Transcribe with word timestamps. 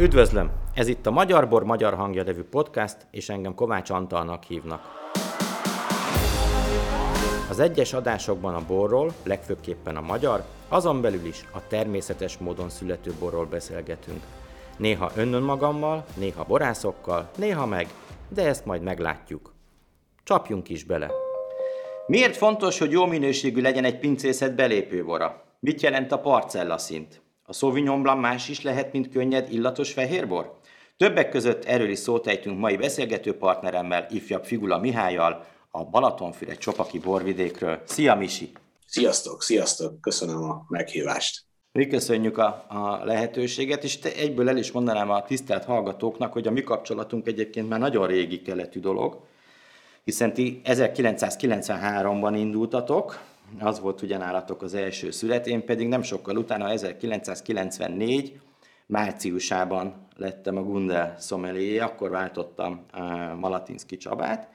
Üdvözlöm! 0.00 0.50
Ez 0.74 0.88
itt 0.88 1.06
a 1.06 1.10
Magyar 1.10 1.48
Bor 1.48 1.64
Magyar 1.64 1.94
Hangja 1.94 2.22
nevű 2.22 2.42
podcast, 2.42 2.96
és 3.10 3.28
engem 3.28 3.54
Kovács 3.54 3.90
Antalnak 3.90 4.42
hívnak. 4.42 4.80
Az 7.50 7.58
egyes 7.58 7.92
adásokban 7.92 8.54
a 8.54 8.66
borról, 8.66 9.12
legfőképpen 9.22 9.96
a 9.96 10.00
magyar, 10.00 10.44
azon 10.68 11.00
belül 11.00 11.24
is 11.24 11.44
a 11.52 11.66
természetes 11.66 12.38
módon 12.38 12.68
születő 12.68 13.12
borról 13.18 13.46
beszélgetünk. 13.46 14.22
Néha 14.76 15.10
önnön 15.14 15.42
magammal, 15.42 16.04
néha 16.16 16.44
borászokkal, 16.44 17.30
néha 17.36 17.66
meg, 17.66 17.88
de 18.28 18.46
ezt 18.46 18.64
majd 18.64 18.82
meglátjuk. 18.82 19.54
Csapjunk 20.24 20.68
is 20.68 20.84
bele! 20.84 21.10
Miért 22.06 22.36
fontos, 22.36 22.78
hogy 22.78 22.90
jó 22.90 23.06
minőségű 23.06 23.60
legyen 23.60 23.84
egy 23.84 23.98
pincészet 23.98 24.54
belépőbora? 24.54 25.42
Mit 25.60 25.80
jelent 25.80 26.12
a 26.12 26.18
parcella 26.18 26.78
szint? 26.78 27.24
A 27.48 27.52
Sauvignon 27.52 28.02
Blanc 28.02 28.20
más 28.20 28.48
is 28.48 28.62
lehet, 28.62 28.92
mint 28.92 29.08
könnyed, 29.08 29.52
illatos 29.52 29.92
fehérbor? 29.92 30.58
Többek 30.96 31.28
között 31.28 31.64
erről 31.64 31.88
is 31.88 31.98
szót 31.98 32.26
ejtünk 32.26 32.58
mai 32.58 32.76
beszélgető 32.76 33.36
partneremmel, 33.36 34.06
ifjabb 34.10 34.44
Figula 34.44 34.78
Mihályjal, 34.78 35.44
a 35.70 35.84
Balatonfüre 35.84 36.54
Csopaki 36.54 36.98
borvidékről. 36.98 37.82
Szia 37.84 38.14
Misi! 38.14 38.52
Sziasztok, 38.86 39.42
sziasztok! 39.42 40.00
Köszönöm 40.00 40.42
a 40.42 40.64
meghívást! 40.68 41.44
Mi 41.72 41.86
köszönjük 41.86 42.38
a, 42.38 42.64
a 42.68 43.04
lehetőséget, 43.04 43.84
és 43.84 43.98
te 43.98 44.14
egyből 44.14 44.48
el 44.48 44.56
is 44.56 44.72
mondanám 44.72 45.10
a 45.10 45.24
tisztelt 45.24 45.64
hallgatóknak, 45.64 46.32
hogy 46.32 46.46
a 46.46 46.50
mi 46.50 46.62
kapcsolatunk 46.62 47.26
egyébként 47.26 47.68
már 47.68 47.78
nagyon 47.78 48.06
régi 48.06 48.42
keletű 48.42 48.80
dolog, 48.80 49.20
hiszen 50.04 50.32
ti 50.32 50.60
1993-ban 50.64 52.34
indultatok, 52.36 53.20
az 53.58 53.80
volt 53.80 54.02
ugye 54.02 54.18
nálatok 54.18 54.62
az 54.62 54.74
első 54.74 55.10
szület, 55.10 55.46
én 55.46 55.64
pedig 55.64 55.88
nem 55.88 56.02
sokkal 56.02 56.36
utána 56.36 56.70
1994 56.70 58.40
márciusában 58.86 60.06
lettem 60.16 60.56
a 60.56 60.62
Gundel 60.62 61.14
szomelié, 61.18 61.78
akkor 61.78 62.10
váltottam 62.10 62.86
Malatinszki 63.40 63.96
Csabát, 63.96 64.48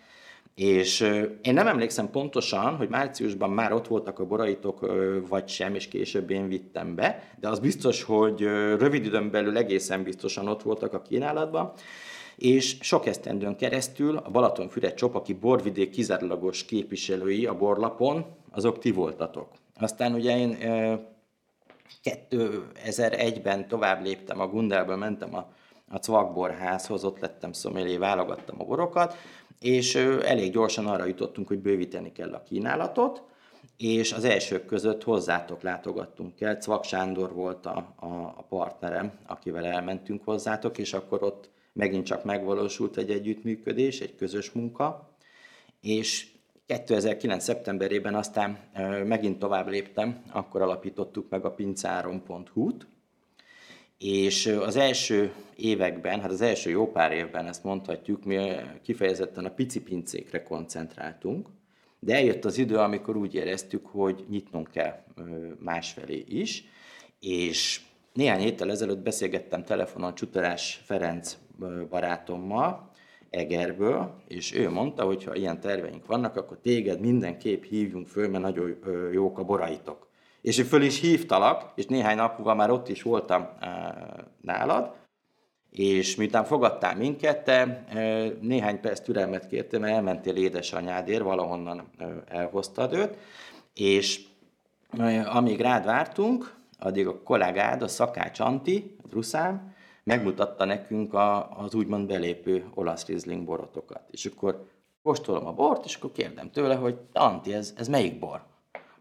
és 0.55 0.99
én 1.41 1.53
nem 1.53 1.67
emlékszem 1.67 2.09
pontosan, 2.09 2.75
hogy 2.75 2.89
márciusban 2.89 3.49
már 3.49 3.73
ott 3.73 3.87
voltak 3.87 4.19
a 4.19 4.25
boraitok, 4.25 4.91
vagy 5.27 5.47
sem, 5.47 5.75
és 5.75 5.87
később 5.87 6.29
én 6.29 6.47
vittem 6.47 6.95
be, 6.95 7.23
de 7.39 7.49
az 7.49 7.59
biztos, 7.59 8.03
hogy 8.03 8.41
rövid 8.77 9.05
időn 9.05 9.31
belül 9.31 9.57
egészen 9.57 10.03
biztosan 10.03 10.47
ott 10.47 10.61
voltak 10.61 10.93
a 10.93 11.01
kínálatban, 11.01 11.73
és 12.41 12.77
sok 12.79 13.05
esztendőn 13.05 13.55
keresztül 13.55 14.17
a 14.17 14.29
Balatonfüred 14.29 14.93
Csopaki 14.93 15.33
borvidék 15.33 15.89
kizárólagos 15.89 16.65
képviselői 16.65 17.45
a 17.45 17.57
borlapon, 17.57 18.25
azok 18.51 18.79
ti 18.79 18.91
voltatok. 18.91 19.47
Aztán 19.79 20.13
ugye 20.13 20.37
én 20.37 20.57
2001-ben 22.03 23.67
tovább 23.67 24.03
léptem 24.03 24.39
a 24.39 24.47
Gundelből, 24.47 24.95
mentem 24.95 25.35
a, 25.35 25.51
a 25.89 25.97
Cvakborházhoz, 25.97 27.03
ott 27.03 27.19
lettem 27.19 27.53
szomélé, 27.53 27.97
válogattam 27.97 28.61
a 28.61 28.65
borokat, 28.65 29.15
és 29.59 29.95
elég 30.23 30.51
gyorsan 30.51 30.87
arra 30.87 31.05
jutottunk, 31.05 31.47
hogy 31.47 31.59
bővíteni 31.59 32.11
kell 32.11 32.33
a 32.33 32.43
kínálatot, 32.43 33.23
és 33.77 34.13
az 34.13 34.23
elsők 34.23 34.65
között 34.65 35.03
hozzátok 35.03 35.61
látogattunk 35.61 36.41
el. 36.41 36.55
Cvak 36.55 36.83
Sándor 36.83 37.33
volt 37.33 37.65
a, 37.65 37.93
a, 37.95 38.05
a 38.37 38.45
partnerem, 38.49 39.11
akivel 39.27 39.65
elmentünk 39.65 40.23
hozzátok, 40.23 40.77
és 40.77 40.93
akkor 40.93 41.23
ott 41.23 41.49
megint 41.73 42.05
csak 42.05 42.23
megvalósult 42.23 42.97
egy 42.97 43.11
együttműködés, 43.11 43.99
egy 43.99 44.15
közös 44.15 44.51
munka, 44.51 45.15
és 45.81 46.27
2009. 46.65 47.43
szeptemberében 47.43 48.15
aztán 48.15 48.57
megint 49.05 49.39
tovább 49.39 49.67
léptem, 49.67 50.23
akkor 50.31 50.61
alapítottuk 50.61 51.29
meg 51.29 51.45
a 51.45 51.51
pincáron.hu-t, 51.51 52.87
és 53.97 54.45
az 54.45 54.75
első 54.75 55.33
években, 55.55 56.21
hát 56.21 56.31
az 56.31 56.41
első 56.41 56.69
jó 56.69 56.91
pár 56.91 57.11
évben 57.11 57.47
ezt 57.47 57.63
mondhatjuk, 57.63 58.25
mi 58.25 58.49
kifejezetten 58.83 59.45
a 59.45 59.53
pici 59.53 59.81
pincékre 59.81 60.43
koncentráltunk, 60.43 61.49
de 61.99 62.15
eljött 62.15 62.45
az 62.45 62.57
idő, 62.57 62.75
amikor 62.75 63.15
úgy 63.15 63.33
éreztük, 63.33 63.85
hogy 63.85 64.25
nyitnunk 64.29 64.71
kell 64.71 65.03
másfelé 65.59 66.23
is, 66.27 66.65
és 67.19 67.81
néhány 68.13 68.39
héttel 68.39 68.71
ezelőtt 68.71 69.03
beszélgettem 69.03 69.63
telefonon 69.63 70.15
Csutorás 70.15 70.81
Ferenc 70.85 71.37
barátommal, 71.89 72.89
Egerből, 73.29 74.15
és 74.27 74.53
ő 74.55 74.69
mondta, 74.69 75.03
hogy 75.03 75.23
ha 75.23 75.35
ilyen 75.35 75.59
terveink 75.59 76.05
vannak, 76.05 76.35
akkor 76.35 76.57
téged 76.61 76.99
mindenképp 76.99 77.63
hívjunk 77.63 78.07
föl, 78.07 78.29
mert 78.29 78.43
nagyon 78.43 78.77
jók 79.11 79.39
a 79.39 79.43
boraitok. 79.43 80.07
És 80.41 80.59
ő 80.59 80.63
föl 80.63 80.81
is 80.81 80.99
hívtalak, 80.99 81.71
és 81.75 81.85
néhány 81.85 82.15
nap 82.15 82.37
múlva 82.37 82.55
már 82.55 82.71
ott 82.71 82.89
is 82.89 83.01
voltam 83.01 83.49
nálad, 84.41 84.93
és 85.71 86.15
miután 86.15 86.43
fogadtál 86.43 86.95
minket, 86.95 87.43
te 87.43 87.85
néhány 88.41 88.79
perc 88.79 88.99
türelmet 88.99 89.47
kértem, 89.47 89.81
mert 89.81 89.93
elmentél 89.93 90.35
édesanyádért, 90.35 91.23
valahonnan 91.23 91.89
elhoztad 92.27 92.93
őt, 92.93 93.17
és 93.73 94.21
amíg 95.25 95.61
rád 95.61 95.85
vártunk, 95.85 96.53
addig 96.83 97.07
a 97.07 97.21
kollégád, 97.21 97.81
a 97.81 97.87
Szakács 97.87 98.39
Anti, 98.39 98.95
a 99.03 99.07
megmutatta 100.03 100.65
nekünk 100.65 101.13
a, 101.13 101.57
az 101.57 101.73
úgymond 101.73 102.07
belépő 102.07 102.65
olasz 102.73 103.05
rizling 103.05 103.45
borotokat. 103.45 104.01
És 104.11 104.25
akkor 104.25 104.65
kóstolom 105.03 105.45
a 105.45 105.53
bort, 105.53 105.85
és 105.85 105.95
akkor 105.95 106.11
kérdem 106.11 106.51
tőle, 106.51 106.75
hogy 106.75 106.97
Anti, 107.13 107.53
ez, 107.53 107.73
ez 107.77 107.87
melyik 107.87 108.19
bor? 108.19 108.41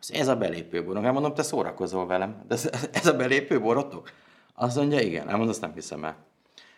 Ez 0.09 0.29
a 0.29 0.37
belépő 0.37 0.85
borok. 0.85 1.05
Elmondom, 1.05 1.35
te 1.35 1.43
szórakozol 1.43 2.07
velem. 2.07 2.45
De 2.49 2.55
ez, 2.55 2.71
ez 2.93 3.07
a 3.07 3.17
belépő 3.17 3.61
borotok? 3.61 4.11
Azt 4.55 4.77
mondja, 4.77 5.01
igen. 5.01 5.27
Elmondom, 5.27 5.49
azt 5.49 5.61
nem 5.61 5.73
hiszem 5.75 6.05
el. 6.05 6.17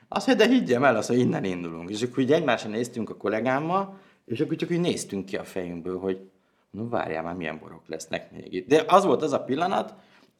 Azt 0.08 0.26
mondja, 0.26 0.46
de 0.46 0.52
higgyem 0.52 0.84
el, 0.84 0.96
azt, 0.96 1.08
hogy 1.08 1.18
innen 1.18 1.44
indulunk. 1.44 1.90
És 1.90 2.02
akkor 2.02 2.18
így 2.18 2.32
egymásra 2.32 2.70
néztünk 2.70 3.10
a 3.10 3.16
kollégámmal, 3.16 3.98
és 4.24 4.40
akkor 4.40 4.56
csak 4.56 4.70
úgy 4.70 4.80
néztünk 4.80 5.24
ki 5.24 5.36
a 5.36 5.44
fejünkből, 5.44 5.98
hogy 5.98 6.30
no 6.70 6.88
várjál 6.88 7.22
már, 7.22 7.34
milyen 7.34 7.58
borok 7.58 7.82
lesznek 7.86 8.32
még 8.32 8.52
itt. 8.52 8.68
De 8.68 8.84
az 8.86 9.04
volt 9.04 9.22
az 9.22 9.32
a 9.32 9.44
pillanat, 9.44 9.94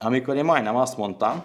amikor 0.05 0.37
én 0.37 0.45
majdnem 0.45 0.77
azt 0.77 0.97
mondtam 0.97 1.43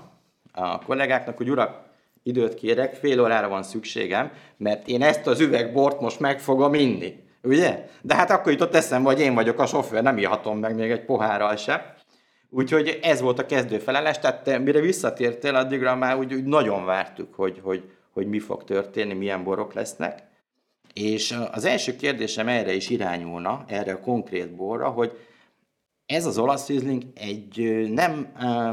a 0.54 0.80
kollégáknak, 0.80 1.38
hogy 1.38 1.50
urak, 1.50 1.86
időt 2.24 2.54
kérek, 2.54 2.96
fél 2.96 3.22
órára 3.22 3.48
van 3.48 3.64
szükségem, 3.64 4.32
mert 4.58 4.88
én 4.88 5.02
ezt 5.02 5.28
az 5.28 5.40
üvegbort 5.40 6.02
most 6.02 6.20
meg 6.20 6.40
fogom 6.40 6.74
inni. 6.74 7.26
Ugye? 7.44 7.90
De 8.02 8.16
hát 8.16 8.32
akkor 8.32 8.52
jutott 8.52 8.76
eszembe, 8.76 9.10
hogy 9.10 9.20
én 9.20 9.34
vagyok 9.34 9.60
a 9.60 9.66
sofőr, 9.66 10.02
nem 10.02 10.18
ihatom 10.18 10.60
meg 10.60 10.76
még 10.76 10.92
egy 10.92 11.06
pohárral 11.06 11.56
se. 11.56 11.96
Úgyhogy 12.50 13.00
ez 13.02 13.22
volt 13.22 13.40
a 13.40 13.46
kezdő 13.46 13.78
felelés, 13.78 14.20
tehát 14.20 14.44
te, 14.44 14.58
mire 14.58 14.80
visszatértél, 14.80 15.56
addigra 15.56 15.96
már 15.96 16.18
úgy, 16.18 16.34
úgy 16.34 16.44
nagyon 16.44 16.86
vártuk, 16.86 17.34
hogy, 17.34 17.60
hogy, 17.64 17.84
hogy 18.14 18.28
mi 18.28 18.40
fog 18.40 18.64
történni, 18.64 19.14
milyen 19.14 19.44
borok 19.44 19.74
lesznek. 19.74 20.24
És 20.94 21.38
az 21.52 21.66
első 21.66 21.96
kérdésem 21.96 22.48
erre 22.48 22.74
is 22.74 22.90
irányulna, 22.90 23.64
erre 23.68 23.92
a 23.92 24.00
konkrét 24.00 24.56
borra, 24.56 24.88
hogy 24.90 25.18
ez 26.08 26.26
az 26.26 26.38
olasz 26.38 26.68
Riesling 26.68 27.04
egy 27.14 27.86
nem 27.90 28.14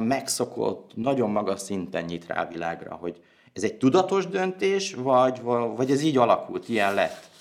megszokott, 0.02 0.90
nagyon 0.94 1.30
magas 1.30 1.60
szinten 1.60 2.04
nyit 2.04 2.26
rá 2.26 2.42
a 2.42 2.48
világra, 2.48 2.94
hogy 2.94 3.20
ez 3.52 3.62
egy 3.62 3.76
tudatos 3.76 4.26
döntés, 4.26 4.94
vagy, 4.94 5.42
vagy 5.76 5.90
ez 5.90 6.02
így 6.02 6.16
alakult, 6.16 6.68
ilyen 6.68 6.94
lett? 6.94 7.32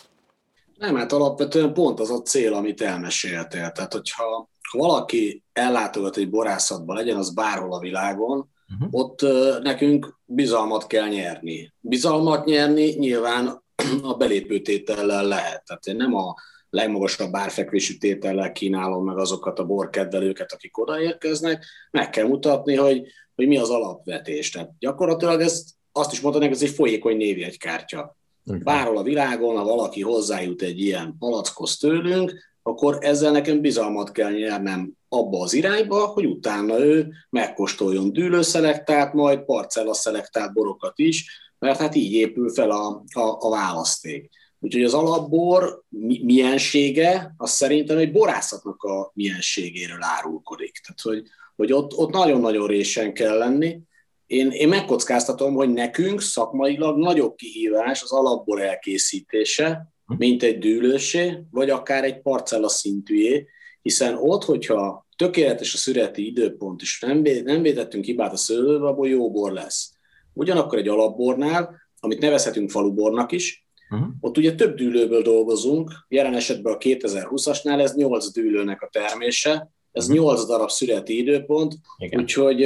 Nem, 0.77 0.95
hát 0.95 1.11
alapvetően 1.11 1.73
pont 1.73 1.99
az 1.99 2.11
a 2.11 2.21
cél, 2.21 2.53
amit 2.53 2.81
elmeséltél. 2.81 3.71
Tehát, 3.71 3.93
hogyha 3.93 4.49
ha 4.69 4.77
valaki 4.77 5.43
ellátogat 5.53 6.17
egy 6.17 6.29
borászatba, 6.29 6.93
legyen 6.93 7.17
az 7.17 7.33
bárhol 7.33 7.73
a 7.73 7.79
világon, 7.79 8.49
uh-huh. 8.73 8.87
ott 8.91 9.21
uh, 9.21 9.61
nekünk 9.61 10.19
bizalmat 10.25 10.87
kell 10.87 11.07
nyerni. 11.07 11.73
Bizalmat 11.79 12.45
nyerni 12.45 12.85
nyilván 12.85 13.63
a 14.11 14.13
belépőtétellel 14.13 15.25
lehet. 15.25 15.63
Tehát 15.65 15.85
én 15.85 15.95
nem 15.95 16.15
a 16.15 16.35
legmagasabb 16.73 17.35
árfekvésű 17.35 17.97
tétellel 17.97 18.51
kínálom 18.51 19.05
meg 19.05 19.17
azokat 19.17 19.59
a 19.59 19.65
borkedvelőket, 19.65 20.51
akik 20.51 20.77
odaérkeznek, 20.77 21.65
meg 21.91 22.09
kell 22.09 22.27
mutatni, 22.27 22.75
hogy, 22.75 23.03
hogy 23.35 23.47
mi 23.47 23.57
az 23.57 23.69
alapvetés. 23.69 24.51
Tehát 24.51 24.71
gyakorlatilag 24.79 25.41
ezt 25.41 25.69
azt 25.91 26.11
is 26.11 26.19
hogy 26.19 26.43
ez 26.43 26.61
egy 26.61 26.69
folyékony 26.69 27.17
névjegykártya. 27.17 28.17
Bárhol 28.43 28.97
a 28.97 29.03
világon, 29.03 29.55
ha 29.55 29.63
valaki 29.63 30.01
hozzájut 30.01 30.61
egy 30.61 30.79
ilyen 30.79 31.15
palackhoz 31.19 31.77
tőlünk, 31.77 32.33
akkor 32.63 32.97
ezzel 33.01 33.31
nekem 33.31 33.61
bizalmat 33.61 34.11
kell 34.11 34.31
nyernem 34.31 34.93
abba 35.09 35.39
az 35.41 35.53
irányba, 35.53 36.05
hogy 36.05 36.25
utána 36.25 36.79
ő 36.79 37.11
megkóstoljon 37.29 38.13
dűlőszelektált, 38.13 39.13
majd 39.13 39.43
parcella 39.43 39.93
szelektált 39.93 40.53
borokat 40.53 40.99
is, 40.99 41.25
mert 41.59 41.79
hát 41.79 41.95
így 41.95 42.13
épül 42.13 42.49
fel 42.49 42.71
a, 42.71 43.03
a, 43.13 43.37
a 43.39 43.49
választék. 43.49 44.29
Úgyhogy 44.63 44.83
az 44.83 44.93
alapbor 44.93 45.83
miensége, 46.23 47.33
az 47.37 47.51
szerintem 47.51 47.97
egy 47.97 48.11
borászatnak 48.11 48.83
a 48.83 49.11
mienségéről 49.13 50.03
árulkodik. 50.03 50.81
Tehát, 50.85 51.01
hogy, 51.01 51.29
hogy 51.55 51.73
ott, 51.73 51.93
ott 51.93 52.11
nagyon-nagyon 52.11 52.67
résen 52.67 53.13
kell 53.13 53.37
lenni, 53.37 53.81
én, 54.25 54.49
én 54.51 54.67
megkockáztatom, 54.67 55.53
hogy 55.53 55.69
nekünk 55.69 56.21
szakmailag 56.21 56.97
nagyobb 56.97 57.35
kihívás 57.35 58.03
az 58.03 58.11
alapbor 58.11 58.61
elkészítése, 58.61 59.93
mint 60.17 60.43
egy 60.43 60.57
dűlősé, 60.57 61.37
vagy 61.51 61.69
akár 61.69 62.03
egy 62.03 62.21
parcella 62.21 62.69
szintűjé, 62.69 63.47
hiszen 63.81 64.15
ott, 64.17 64.43
hogyha 64.43 65.07
tökéletes 65.15 65.73
a 65.73 65.77
szüreti 65.77 66.25
időpont, 66.25 66.81
és 66.81 66.99
nem, 66.99 67.21
nem 67.43 67.61
védettünk 67.61 68.05
hibát 68.05 68.33
a 68.33 68.37
szőlőbe, 68.37 68.87
abból 68.87 69.07
jó 69.07 69.31
bor 69.31 69.51
lesz. 69.51 69.91
Ugyanakkor 70.33 70.77
egy 70.77 70.87
alapbornál, 70.87 71.81
amit 71.99 72.19
nevezhetünk 72.19 72.69
falubornak 72.69 73.31
is, 73.31 73.62
uh-huh. 73.93 74.09
ott 74.19 74.37
ugye 74.37 74.55
több 74.55 74.75
dűlőből 74.75 75.21
dolgozunk, 75.21 75.91
jelen 76.07 76.35
esetben 76.35 76.73
a 76.73 76.77
2020-asnál 76.77 77.81
ez 77.81 77.95
8 77.95 78.31
dűlőnek 78.31 78.81
a 78.81 78.89
termése, 78.91 79.71
ez 79.91 80.09
uh-huh. 80.09 80.25
8 80.25 80.45
darab 80.45 80.69
születi 80.69 81.17
időpont, 81.17 81.73
Igen. 81.97 82.21
úgyhogy 82.21 82.61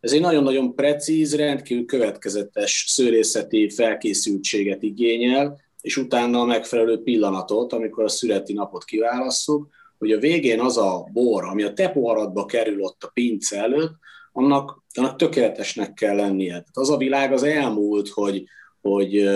ez 0.00 0.12
egy 0.12 0.20
nagyon-nagyon 0.20 0.74
precíz, 0.74 1.36
rendkívül 1.36 1.84
következetes 1.84 2.84
szőrészeti 2.88 3.68
felkészültséget 3.68 4.82
igényel, 4.82 5.60
és 5.80 5.96
utána 5.96 6.40
a 6.40 6.44
megfelelő 6.44 7.02
pillanatot, 7.02 7.72
amikor 7.72 8.04
a 8.04 8.08
születi 8.08 8.52
napot 8.52 8.84
kiválasszuk, 8.84 9.68
hogy 9.98 10.12
a 10.12 10.18
végén 10.18 10.60
az 10.60 10.76
a 10.76 11.08
bor, 11.12 11.44
ami 11.44 11.62
a 11.62 11.72
te 11.72 11.88
poharadba 11.88 12.44
kerül 12.44 12.82
ott 12.82 13.02
a 13.02 13.10
pince 13.14 13.58
előtt, 13.58 13.92
annak, 14.32 14.82
annak 14.94 15.16
tökéletesnek 15.16 15.94
kell 15.94 16.16
lennie. 16.16 16.50
Tehát 16.50 16.76
az 16.76 16.90
a 16.90 16.96
világ 16.96 17.32
az 17.32 17.42
elmúlt, 17.42 18.08
hogy, 18.08 18.44
hogy 18.80 19.30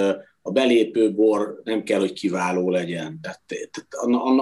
a 0.47 0.51
belépő 0.51 1.15
bor 1.15 1.61
nem 1.65 1.83
kell, 1.83 1.99
hogy 1.99 2.13
kiváló 2.13 2.71
legyen. 2.71 3.21
Tehát, 3.23 3.41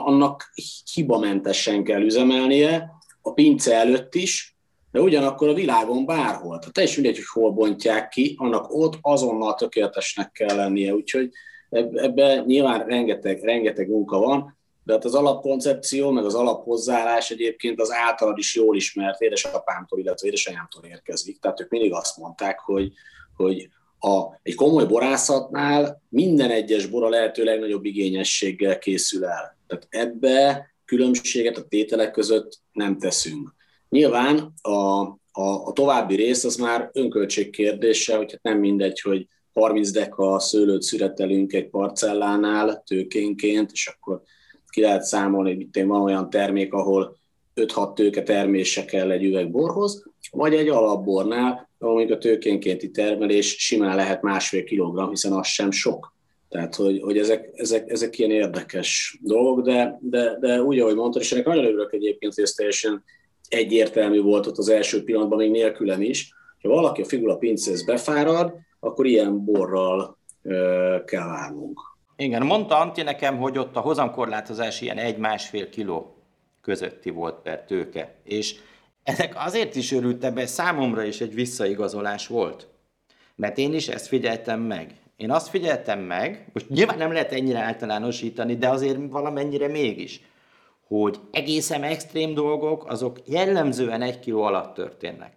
annak 0.04 0.52
hibamentesen 0.94 1.84
kell 1.84 2.02
üzemelnie, 2.02 2.90
a 3.22 3.32
pince 3.32 3.74
előtt 3.74 4.14
is, 4.14 4.56
de 4.92 5.00
ugyanakkor 5.00 5.48
a 5.48 5.54
világon 5.54 6.06
bárhol. 6.06 6.58
Tehát 6.58 6.74
te 6.74 6.82
is 6.82 6.94
mindegy, 6.94 7.16
hogy 7.16 7.42
hol 7.42 7.50
bontják 7.50 8.08
ki, 8.08 8.34
annak 8.38 8.74
ott 8.74 8.98
azonnal 9.00 9.54
tökéletesnek 9.54 10.32
kell 10.32 10.56
lennie. 10.56 10.94
Úgyhogy 10.94 11.30
ebben 11.70 12.44
nyilván 12.44 12.86
rengeteg, 12.86 13.42
rengeteg 13.42 13.88
munka 13.88 14.18
van, 14.18 14.56
de 14.84 14.92
hát 14.92 15.04
az 15.04 15.14
alapkoncepció, 15.14 16.10
meg 16.10 16.24
az 16.24 16.34
alaphozzáállás 16.34 17.30
egyébként 17.30 17.80
az 17.80 17.92
általad 17.92 18.38
is 18.38 18.54
jól 18.54 18.76
ismert 18.76 19.20
édesapámtól, 19.20 19.98
illetve 19.98 20.26
édesanyámtól 20.26 20.84
érkezik. 20.84 21.38
Tehát 21.40 21.60
ők 21.60 21.70
mindig 21.70 21.92
azt 21.92 22.16
mondták, 22.16 22.58
hogy, 22.58 22.92
hogy 23.36 23.68
a, 24.04 24.38
egy 24.42 24.54
komoly 24.54 24.86
borászatnál 24.86 26.02
minden 26.08 26.50
egyes 26.50 26.86
bor 26.86 27.04
a 27.04 27.08
lehető 27.08 27.44
legnagyobb 27.44 27.84
igényességgel 27.84 28.78
készül 28.78 29.24
el. 29.24 29.56
Tehát 29.66 29.86
ebbe 29.90 30.70
különbséget 30.84 31.56
a 31.56 31.66
tételek 31.68 32.10
között 32.10 32.60
nem 32.72 32.98
teszünk. 32.98 33.54
Nyilván 33.88 34.54
a, 34.62 35.00
a, 35.32 35.66
a 35.66 35.72
további 35.72 36.14
rész 36.14 36.44
az 36.44 36.56
már 36.56 36.90
önköltség 36.92 37.50
kérdése, 37.50 38.16
hogy 38.16 38.38
nem 38.42 38.58
mindegy, 38.58 39.00
hogy 39.00 39.28
30 39.52 39.90
deka 39.90 40.38
szőlőt 40.38 40.82
szüretelünk 40.82 41.52
egy 41.52 41.68
parcellánál 41.68 42.82
tőkénként, 42.86 43.70
és 43.72 43.86
akkor 43.86 44.22
ki 44.68 44.80
lehet 44.80 45.02
számolni, 45.02 45.52
hogy 45.52 45.60
itt 45.60 45.86
van 45.86 46.02
olyan 46.02 46.30
termék, 46.30 46.72
ahol 46.72 47.16
5-6 47.54 47.94
tőke 47.94 48.22
termése 48.22 48.84
kell 48.84 49.10
egy 49.10 49.24
üveg 49.24 49.50
borhoz, 49.50 50.04
vagy 50.30 50.54
egy 50.54 50.68
alapbornál, 50.68 51.70
még 51.90 52.12
a 52.12 52.18
tőkénkénti 52.18 52.90
termelés 52.90 53.56
simán 53.58 53.96
lehet 53.96 54.22
másfél 54.22 54.64
kilogramm, 54.64 55.08
hiszen 55.08 55.32
az 55.32 55.46
sem 55.46 55.70
sok. 55.70 56.14
Tehát, 56.48 56.74
hogy, 56.74 57.00
hogy 57.00 57.18
ezek, 57.18 57.50
ezek, 57.54 57.90
ezek 57.90 58.18
ilyen 58.18 58.30
érdekes 58.30 59.18
dolgok, 59.22 59.64
de, 59.64 59.98
de, 60.00 60.36
de 60.40 60.62
úgy, 60.62 60.78
ahogy 60.78 60.94
mondtad, 60.94 61.22
és 61.22 61.32
ennek 61.32 61.46
nagyon 61.46 61.64
örülök 61.64 61.92
egyébként, 61.92 62.34
hogy 62.34 62.44
ez 62.44 62.50
teljesen 62.50 63.04
egyértelmű 63.48 64.20
volt 64.20 64.46
ott 64.46 64.58
az 64.58 64.68
első 64.68 65.04
pillanatban, 65.04 65.38
még 65.38 65.50
nélkülem 65.50 66.02
is, 66.02 66.34
ha 66.62 66.68
valaki 66.68 67.02
a 67.02 67.04
figura 67.04 67.36
pincéhez 67.36 67.84
befárad, 67.84 68.52
akkor 68.80 69.06
ilyen 69.06 69.44
borral 69.44 70.18
ö, 70.42 70.96
kell 71.04 71.26
várnunk. 71.26 71.80
Igen, 72.16 72.46
mondta 72.46 72.78
Anti 72.78 73.02
nekem, 73.02 73.36
hogy 73.36 73.58
ott 73.58 73.76
a 73.76 73.80
hozamkorlátozás 73.80 74.80
ilyen 74.80 74.98
egy-másfél 74.98 75.68
kiló 75.68 76.16
közötti 76.60 77.10
volt 77.10 77.42
per 77.42 77.64
tőke. 77.64 78.14
És 78.24 78.54
ennek 79.02 79.32
azért 79.36 79.76
is 79.76 79.92
örültem, 79.92 80.34
mert 80.34 80.48
számomra 80.48 81.02
is 81.02 81.20
egy 81.20 81.34
visszaigazolás 81.34 82.26
volt. 82.26 82.68
Mert 83.34 83.58
én 83.58 83.74
is 83.74 83.88
ezt 83.88 84.06
figyeltem 84.06 84.60
meg. 84.60 84.96
Én 85.16 85.30
azt 85.30 85.48
figyeltem 85.48 86.00
meg, 86.00 86.50
most 86.52 86.68
nyilván 86.68 86.98
nem 86.98 87.12
lehet 87.12 87.32
ennyire 87.32 87.58
általánosítani, 87.58 88.56
de 88.56 88.68
azért 88.68 88.98
valamennyire 89.10 89.68
mégis, 89.68 90.20
hogy 90.86 91.18
egészen 91.30 91.82
extrém 91.82 92.34
dolgok, 92.34 92.90
azok 92.90 93.18
jellemzően 93.26 94.02
egy 94.02 94.18
kiló 94.18 94.42
alatt 94.42 94.74
történnek. 94.74 95.32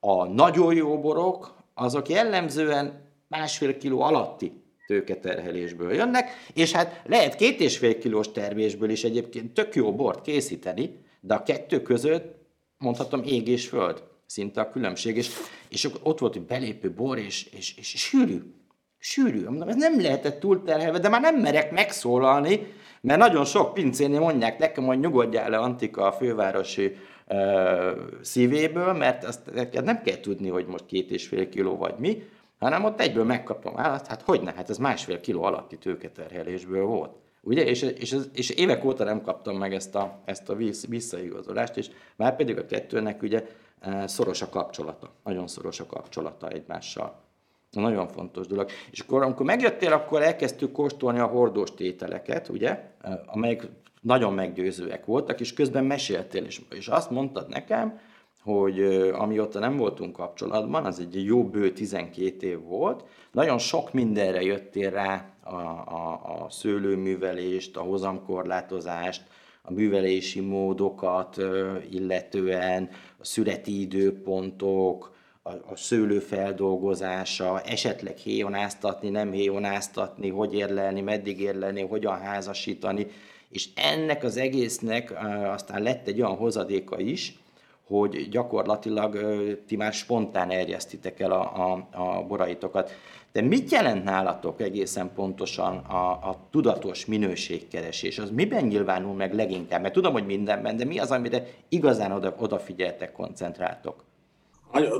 A 0.00 0.26
nagyon 0.26 0.74
jó 0.74 1.00
borok, 1.00 1.56
azok 1.74 2.08
jellemzően 2.08 3.02
másfél 3.28 3.76
kiló 3.76 4.00
alatti 4.00 4.62
tőketerhelésből 4.86 5.94
jönnek, 5.94 6.30
és 6.54 6.72
hát 6.72 7.02
lehet 7.06 7.36
két 7.36 7.60
és 7.60 7.78
fél 7.78 7.98
kilós 7.98 8.32
termésből 8.32 8.90
is 8.90 9.04
egyébként 9.04 9.54
tök 9.54 9.74
jó 9.74 9.94
bort 9.94 10.22
készíteni, 10.22 10.98
de 11.20 11.34
a 11.34 11.42
kettő 11.42 11.82
között 11.82 12.43
mondhatom 12.84 13.22
ég 13.24 13.48
és 13.48 13.68
föld 13.68 14.02
szinte 14.26 14.60
a 14.60 14.70
különbség, 14.70 15.16
és, 15.16 15.30
és 15.68 15.88
ott 16.02 16.18
volt, 16.18 16.32
hogy 16.32 16.42
belépő 16.42 16.90
bor, 16.90 17.18
és, 17.18 17.44
és, 17.44 17.76
és, 17.76 17.88
sűrű, 17.88 18.42
sűrű. 18.98 19.44
Mondom, 19.44 19.68
ez 19.68 19.76
nem 19.76 20.00
lehetett 20.00 20.40
túlterhelve, 20.40 20.98
de 20.98 21.08
már 21.08 21.20
nem 21.20 21.40
merek 21.40 21.72
megszólalni, 21.72 22.66
mert 23.00 23.18
nagyon 23.18 23.44
sok 23.44 23.74
pincénél 23.74 24.20
mondják 24.20 24.58
nekem, 24.58 24.84
hogy 24.84 24.98
nyugodjál 24.98 25.50
le 25.50 25.58
Antika 25.58 26.06
a 26.06 26.12
fővárosi 26.12 26.96
uh, 27.28 27.36
szívéből, 28.22 28.92
mert 28.92 29.24
azt 29.24 29.40
nem 29.84 30.02
kell 30.02 30.20
tudni, 30.20 30.48
hogy 30.48 30.66
most 30.66 30.86
két 30.86 31.10
és 31.10 31.26
fél 31.26 31.48
kiló 31.48 31.76
vagy 31.76 31.94
mi, 31.98 32.22
hanem 32.58 32.84
ott 32.84 33.00
egyből 33.00 33.24
megkapom 33.24 33.78
állat, 33.78 34.06
hát 34.06 34.22
hogy 34.22 34.40
ne, 34.40 34.52
hát 34.52 34.70
ez 34.70 34.78
másfél 34.78 35.20
kiló 35.20 35.42
alatti 35.42 35.78
tőketerhelésből 35.78 36.84
volt. 36.84 37.23
Ugye? 37.44 37.64
És, 37.64 37.82
és, 37.82 38.16
és 38.32 38.50
évek 38.50 38.84
óta 38.84 39.04
nem 39.04 39.22
kaptam 39.22 39.56
meg 39.56 39.74
ezt 39.74 39.94
a, 39.94 40.20
ezt 40.24 40.48
a 40.48 40.56
visszaigazolást, 40.88 41.76
és 41.76 41.90
már 42.16 42.36
pedig 42.36 42.58
a 42.58 42.66
kettőnek 42.66 43.22
ugye 43.22 43.46
szoros 44.06 44.42
a 44.42 44.48
kapcsolata, 44.48 45.10
nagyon 45.24 45.46
szoros 45.46 45.80
a 45.80 45.86
kapcsolata 45.86 46.48
egymással. 46.48 47.22
Nagyon 47.70 48.08
fontos 48.08 48.46
dolog. 48.46 48.70
És 48.90 49.00
akkor, 49.00 49.22
amikor 49.22 49.46
megjöttél, 49.46 49.92
akkor 49.92 50.22
elkezdtük 50.22 50.72
kóstolni 50.72 51.18
a 51.18 51.26
hordós 51.26 51.74
tételeket, 51.74 52.48
ugye, 52.48 52.80
amelyek 53.26 53.68
nagyon 54.00 54.34
meggyőzőek 54.34 55.04
voltak, 55.04 55.40
és 55.40 55.52
közben 55.52 55.84
meséltél, 55.84 56.44
és, 56.44 56.60
és 56.70 56.88
azt 56.88 57.10
mondtad 57.10 57.48
nekem, 57.48 58.00
hogy 58.44 58.80
amióta 59.12 59.58
nem 59.58 59.76
voltunk 59.76 60.16
kapcsolatban, 60.16 60.84
az 60.84 60.98
egy 60.98 61.24
jó 61.24 61.44
bő 61.44 61.72
12 61.72 62.46
év 62.46 62.60
volt, 62.60 63.04
nagyon 63.32 63.58
sok 63.58 63.92
mindenre 63.92 64.42
jöttél 64.42 64.90
rá 64.90 65.30
a, 65.42 65.54
a, 65.54 66.20
a 66.42 66.50
szőlőművelést, 66.50 67.76
a 67.76 67.80
hozamkorlátozást, 67.80 69.22
a 69.62 69.72
művelési 69.72 70.40
módokat 70.40 71.36
illetően, 71.90 72.88
a 73.18 73.24
születi 73.24 73.80
időpontok, 73.80 75.14
a, 75.42 75.50
a 75.50 75.76
szőlő 75.76 76.18
feldolgozása, 76.18 77.60
esetleg 77.60 78.16
héjonáztatni, 78.16 79.08
nem 79.08 79.32
héjonáztatni, 79.32 80.28
hogy 80.28 80.54
érlelni, 80.54 81.00
meddig 81.00 81.40
érlelni, 81.40 81.82
hogyan 81.82 82.18
házasítani, 82.18 83.06
és 83.48 83.68
ennek 83.74 84.24
az 84.24 84.36
egésznek 84.36 85.14
aztán 85.52 85.82
lett 85.82 86.06
egy 86.06 86.20
olyan 86.20 86.36
hozadéka 86.36 87.00
is, 87.00 87.38
hogy 87.86 88.28
gyakorlatilag 88.28 89.18
ti 89.66 89.76
már 89.76 89.92
spontán 89.92 90.50
erjesztitek 90.50 91.20
el 91.20 91.32
a, 91.32 91.40
a, 91.40 91.88
a 91.92 92.26
boraitokat. 92.26 92.90
De 93.32 93.40
mit 93.40 93.70
jelent 93.70 94.04
nálatok 94.04 94.60
egészen 94.60 95.10
pontosan 95.14 95.76
a, 95.76 96.10
a 96.10 96.48
tudatos 96.50 97.06
minőségkeresés? 97.06 98.18
Az 98.18 98.30
miben 98.30 98.64
nyilvánul 98.64 99.14
meg 99.14 99.34
leginkább? 99.34 99.80
Mert 99.80 99.94
tudom, 99.94 100.12
hogy 100.12 100.26
mindenben, 100.26 100.76
de 100.76 100.84
mi 100.84 100.98
az, 100.98 101.10
amire 101.10 101.46
igazán 101.68 102.12
oda, 102.12 102.34
odafigyeltek, 102.38 103.12
koncentráltok? 103.12 104.04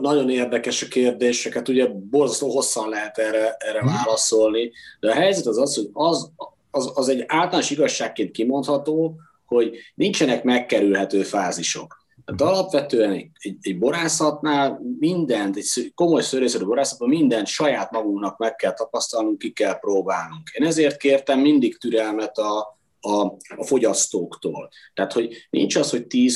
Nagyon, 0.00 0.30
érdekes 0.30 0.82
a 0.82 0.88
kérdéseket, 0.88 1.68
ugye 1.68 1.86
borzasztó 1.86 2.50
hosszan 2.50 2.88
lehet 2.88 3.18
erre, 3.18 3.56
erre 3.58 3.80
hmm. 3.80 3.92
válaszolni, 3.92 4.70
de 5.00 5.10
a 5.10 5.14
helyzet 5.14 5.46
az 5.46 5.58
az, 5.58 5.74
hogy 5.74 5.88
az, 5.92 6.30
az, 6.70 6.92
az 6.94 7.08
egy 7.08 7.24
általános 7.26 7.70
igazságként 7.70 8.30
kimondható, 8.30 9.16
hogy 9.46 9.76
nincsenek 9.94 10.44
megkerülhető 10.44 11.22
fázisok. 11.22 12.03
Tehát 12.24 12.54
alapvetően 12.54 13.12
egy, 13.12 13.30
egy, 13.38 13.56
egy 13.60 13.78
borászatnál 13.78 14.80
mindent, 14.98 15.56
egy 15.56 15.92
komoly 15.94 16.22
szőrészetű 16.22 16.64
borászatban 16.64 17.08
mindent 17.08 17.46
saját 17.46 17.90
magunknak 17.90 18.38
meg 18.38 18.54
kell 18.54 18.72
tapasztalnunk, 18.72 19.38
ki 19.38 19.52
kell 19.52 19.78
próbálnunk. 19.78 20.50
Én 20.52 20.66
ezért 20.66 20.96
kértem 20.96 21.40
mindig 21.40 21.78
türelmet 21.78 22.38
a, 22.38 22.78
a, 23.00 23.20
a 23.56 23.64
fogyasztóktól. 23.64 24.68
Tehát, 24.94 25.12
hogy 25.12 25.46
nincs 25.50 25.76
az, 25.76 25.90
hogy 25.90 26.04
10-20, 26.08 26.30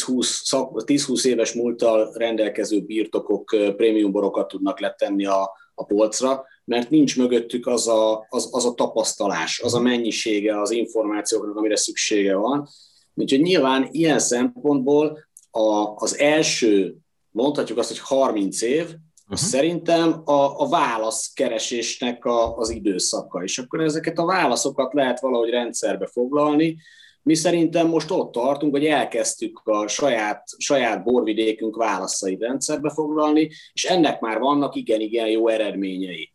10-20 0.50 1.24
éves 1.24 1.52
múlttal 1.52 2.12
rendelkező 2.14 2.80
birtokok 2.80 3.56
prémium 3.76 4.12
borokat 4.12 4.48
tudnak 4.48 4.80
letenni 4.80 5.26
a, 5.26 5.50
a 5.74 5.84
polcra, 5.84 6.44
mert 6.64 6.90
nincs 6.90 7.16
mögöttük 7.16 7.66
az 7.66 7.88
a, 7.88 8.26
az, 8.28 8.48
az 8.52 8.64
a 8.64 8.74
tapasztalás, 8.74 9.60
az 9.60 9.74
a 9.74 9.80
mennyisége 9.80 10.60
az 10.60 10.70
információknak, 10.70 11.56
amire 11.56 11.76
szüksége 11.76 12.36
van. 12.36 12.68
Úgyhogy 13.14 13.40
nyilván 13.40 13.88
ilyen 13.90 14.18
szempontból 14.18 15.27
a, 15.50 15.94
az 15.94 16.18
első, 16.18 16.96
mondhatjuk 17.30 17.78
azt, 17.78 17.88
hogy 17.88 17.98
30 17.98 18.62
év, 18.62 18.84
uh-huh. 18.84 19.38
szerintem 19.38 20.22
a, 20.24 20.60
a 20.60 20.68
válaszkeresésnek 20.68 22.24
a, 22.24 22.56
az 22.56 22.70
időszaka, 22.70 23.42
és 23.42 23.58
akkor 23.58 23.80
ezeket 23.80 24.18
a 24.18 24.24
válaszokat 24.24 24.92
lehet 24.92 25.20
valahogy 25.20 25.50
rendszerbe 25.50 26.06
foglalni, 26.06 26.76
mi 27.22 27.34
szerintem 27.34 27.86
most 27.86 28.10
ott 28.10 28.32
tartunk, 28.32 28.72
hogy 28.72 28.84
elkezdtük 28.84 29.60
a 29.64 29.88
saját, 29.88 30.42
saját 30.56 31.04
borvidékünk 31.04 31.76
válaszait 31.76 32.40
rendszerbe 32.40 32.90
foglalni, 32.90 33.50
és 33.72 33.84
ennek 33.84 34.20
már 34.20 34.38
vannak 34.38 34.74
igen-igen 34.74 35.28
jó 35.28 35.48
eredményei. 35.48 36.30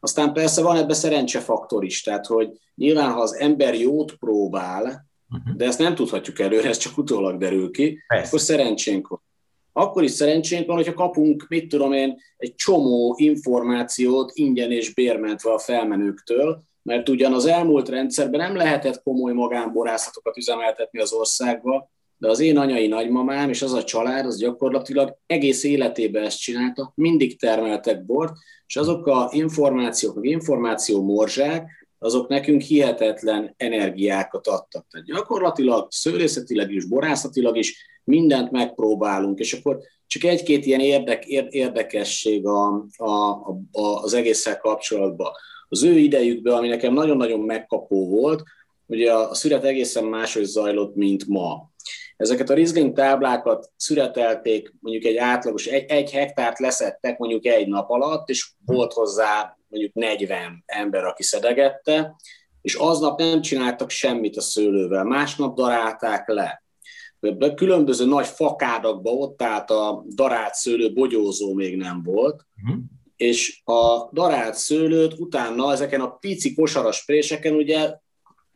Aztán 0.00 0.32
persze 0.32 0.62
van 0.62 0.76
ebben 0.76 0.94
szerencsefaktor 0.94 1.84
is, 1.84 2.02
tehát 2.02 2.26
hogy 2.26 2.50
nyilván, 2.74 3.12
ha 3.12 3.20
az 3.20 3.34
ember 3.34 3.74
jót 3.74 4.12
próbál, 4.12 5.06
uh-huh. 5.32 5.56
de 5.56 5.64
ezt 5.64 5.78
nem 5.78 5.94
tudhatjuk 5.94 6.38
előre, 6.38 6.68
ez 6.68 6.76
csak 6.76 6.98
utólag 6.98 7.38
derül 7.38 7.70
ki, 7.70 7.98
persze. 8.06 8.26
akkor 8.26 8.40
szerencsénk 8.40 9.08
van. 9.08 9.22
Akkor 9.72 10.02
is 10.02 10.10
szerencsénk 10.10 10.66
van, 10.66 10.76
hogyha 10.76 10.94
kapunk, 10.94 11.46
mit 11.48 11.68
tudom 11.68 11.92
én, 11.92 12.20
egy 12.36 12.54
csomó 12.54 13.14
információt 13.18 14.30
ingyen 14.34 14.70
és 14.70 14.94
bérmentve 14.94 15.52
a 15.52 15.58
felmenőktől, 15.58 16.62
mert 16.82 17.08
ugyan 17.08 17.32
az 17.32 17.46
elmúlt 17.46 17.88
rendszerben 17.88 18.40
nem 18.40 18.56
lehetett 18.56 19.02
komoly 19.02 19.32
magánborászatokat 19.32 20.36
üzemeltetni 20.36 21.00
az 21.00 21.12
országba, 21.12 21.90
de 22.16 22.28
az 22.28 22.40
én 22.40 22.58
anyai 22.58 22.86
nagymamám 22.86 23.48
és 23.48 23.62
az 23.62 23.72
a 23.72 23.84
család, 23.84 24.26
az 24.26 24.38
gyakorlatilag 24.38 25.16
egész 25.26 25.64
életében 25.64 26.24
ezt 26.24 26.40
csinálta, 26.40 26.92
mindig 26.94 27.38
termeltek 27.38 28.04
bort, 28.04 28.32
és 28.66 28.76
azok 28.76 29.06
a 29.06 29.28
információk, 29.32 30.16
az 30.16 30.24
információ 30.24 31.02
morzsák, 31.02 31.70
azok 32.02 32.28
nekünk 32.28 32.60
hihetetlen 32.60 33.54
energiákat 33.56 34.46
adtak. 34.46 34.86
Tehát 34.90 35.06
gyakorlatilag 35.06 35.86
szőlészetileg 35.90 36.72
is, 36.72 36.84
borászatilag 36.84 37.56
is 37.56 37.86
mindent 38.04 38.50
megpróbálunk, 38.50 39.38
és 39.38 39.52
akkor 39.52 39.78
csak 40.06 40.24
egy-két 40.24 40.66
ilyen 40.66 40.80
érdek, 40.80 41.24
érdekesség 41.50 42.46
a, 42.46 42.86
a, 42.96 43.30
a, 43.72 44.02
az 44.02 44.14
egésszel 44.14 44.58
kapcsolatban 44.58 45.32
az 45.68 45.82
ő 45.82 45.98
idejükben, 45.98 46.54
ami 46.54 46.68
nekem 46.68 46.92
nagyon-nagyon 46.92 47.40
megkapó 47.40 48.08
volt, 48.08 48.42
ugye 48.86 49.12
a 49.12 49.34
szület 49.34 49.64
egészen 49.64 50.04
máshogy 50.04 50.44
zajlott, 50.44 50.94
mint 50.94 51.26
ma. 51.26 51.70
Ezeket 52.16 52.50
a 52.50 52.54
Riesling 52.54 52.94
táblákat 52.94 53.70
szüretelték, 53.76 54.74
mondjuk 54.80 55.04
egy 55.04 55.16
átlagos, 55.16 55.66
egy, 55.66 55.90
egy 55.90 56.10
hektárt 56.10 56.58
leszettek 56.58 57.18
mondjuk 57.18 57.46
egy 57.46 57.68
nap 57.68 57.90
alatt, 57.90 58.28
és 58.28 58.50
volt 58.64 58.92
hozzá 58.92 59.56
mondjuk 59.68 59.94
40 59.94 60.62
ember, 60.66 61.04
aki 61.04 61.22
szedegette, 61.22 62.16
és 62.62 62.74
aznap 62.74 63.18
nem 63.18 63.40
csináltak 63.40 63.90
semmit 63.90 64.36
a 64.36 64.40
szőlővel, 64.40 65.04
másnap 65.04 65.56
darálták 65.56 66.28
le. 66.28 66.62
Különböző 67.54 68.04
nagy 68.04 68.26
fakádakba 68.26 69.10
ott 69.10 69.42
állt 69.42 69.70
a 69.70 70.04
darált 70.14 70.54
szőlő, 70.54 70.92
bogyózó 70.92 71.54
még 71.54 71.76
nem 71.76 72.02
volt, 72.02 72.46
uh-huh 72.62 72.82
és 73.22 73.60
a 73.64 74.10
darált 74.12 74.54
szőlőt 74.54 75.18
utána 75.18 75.72
ezeken 75.72 76.00
a 76.00 76.10
pici 76.10 76.54
kosaras 76.54 77.04
préseken 77.04 77.54
ugye 77.54 77.94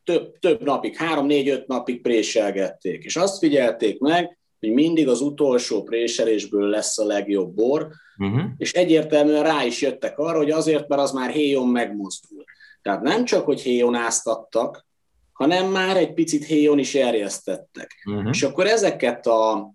több, 0.06 0.38
több 0.38 0.62
napig, 0.62 0.96
három-négy-öt 0.96 1.66
napig 1.66 2.00
préselgették, 2.00 3.04
és 3.04 3.16
azt 3.16 3.38
figyelték 3.38 3.98
meg, 3.98 4.38
hogy 4.60 4.70
mindig 4.70 5.08
az 5.08 5.20
utolsó 5.20 5.82
préselésből 5.82 6.68
lesz 6.68 6.98
a 6.98 7.04
legjobb 7.04 7.54
bor, 7.54 7.88
uh-huh. 8.18 8.42
és 8.56 8.72
egyértelműen 8.72 9.42
rá 9.42 9.64
is 9.64 9.82
jöttek 9.82 10.18
arra, 10.18 10.36
hogy 10.36 10.50
azért, 10.50 10.88
mert 10.88 11.00
az 11.00 11.12
már 11.12 11.30
héjon 11.30 11.68
megmozdul. 11.68 12.44
Tehát 12.82 13.02
nem 13.02 13.25
csak, 13.25 13.44
hogy 13.44 13.60
héjon 13.60 13.94
áztattak, 13.94 14.86
hanem 15.32 15.70
már 15.70 15.96
egy 15.96 16.12
picit 16.14 16.44
héjon 16.44 16.78
is 16.78 16.94
erjesztettek. 16.94 17.90
Uh-huh. 18.08 18.28
És 18.32 18.42
akkor 18.42 18.66
ezeket, 18.66 19.26
a, 19.26 19.72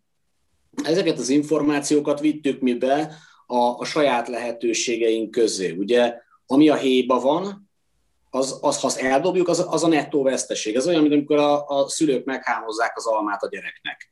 ezeket 0.83 1.17
az 1.17 1.29
információkat 1.29 2.19
vittük 2.19 2.61
mi 2.61 2.73
be 2.73 3.15
a, 3.45 3.57
a 3.57 3.85
saját 3.85 4.27
lehetőségeink 4.27 5.31
közé. 5.31 5.71
Ugye, 5.71 6.13
ami 6.45 6.69
a 6.69 6.75
héba 6.75 7.19
van, 7.19 7.70
az, 8.33 8.57
az 8.61 8.79
ha 8.79 8.87
azt 8.87 8.99
eldobjuk, 8.99 9.47
az, 9.47 9.65
az 9.69 9.83
a 9.83 9.87
nettó 9.87 10.23
veszteség. 10.23 10.75
Ez 10.75 10.87
olyan, 10.87 11.01
mint 11.01 11.13
amikor 11.13 11.37
a, 11.37 11.67
a 11.67 11.89
szülők 11.89 12.25
meghámozzák 12.25 12.97
az 12.97 13.07
almát 13.07 13.43
a 13.43 13.49
gyereknek. 13.49 14.09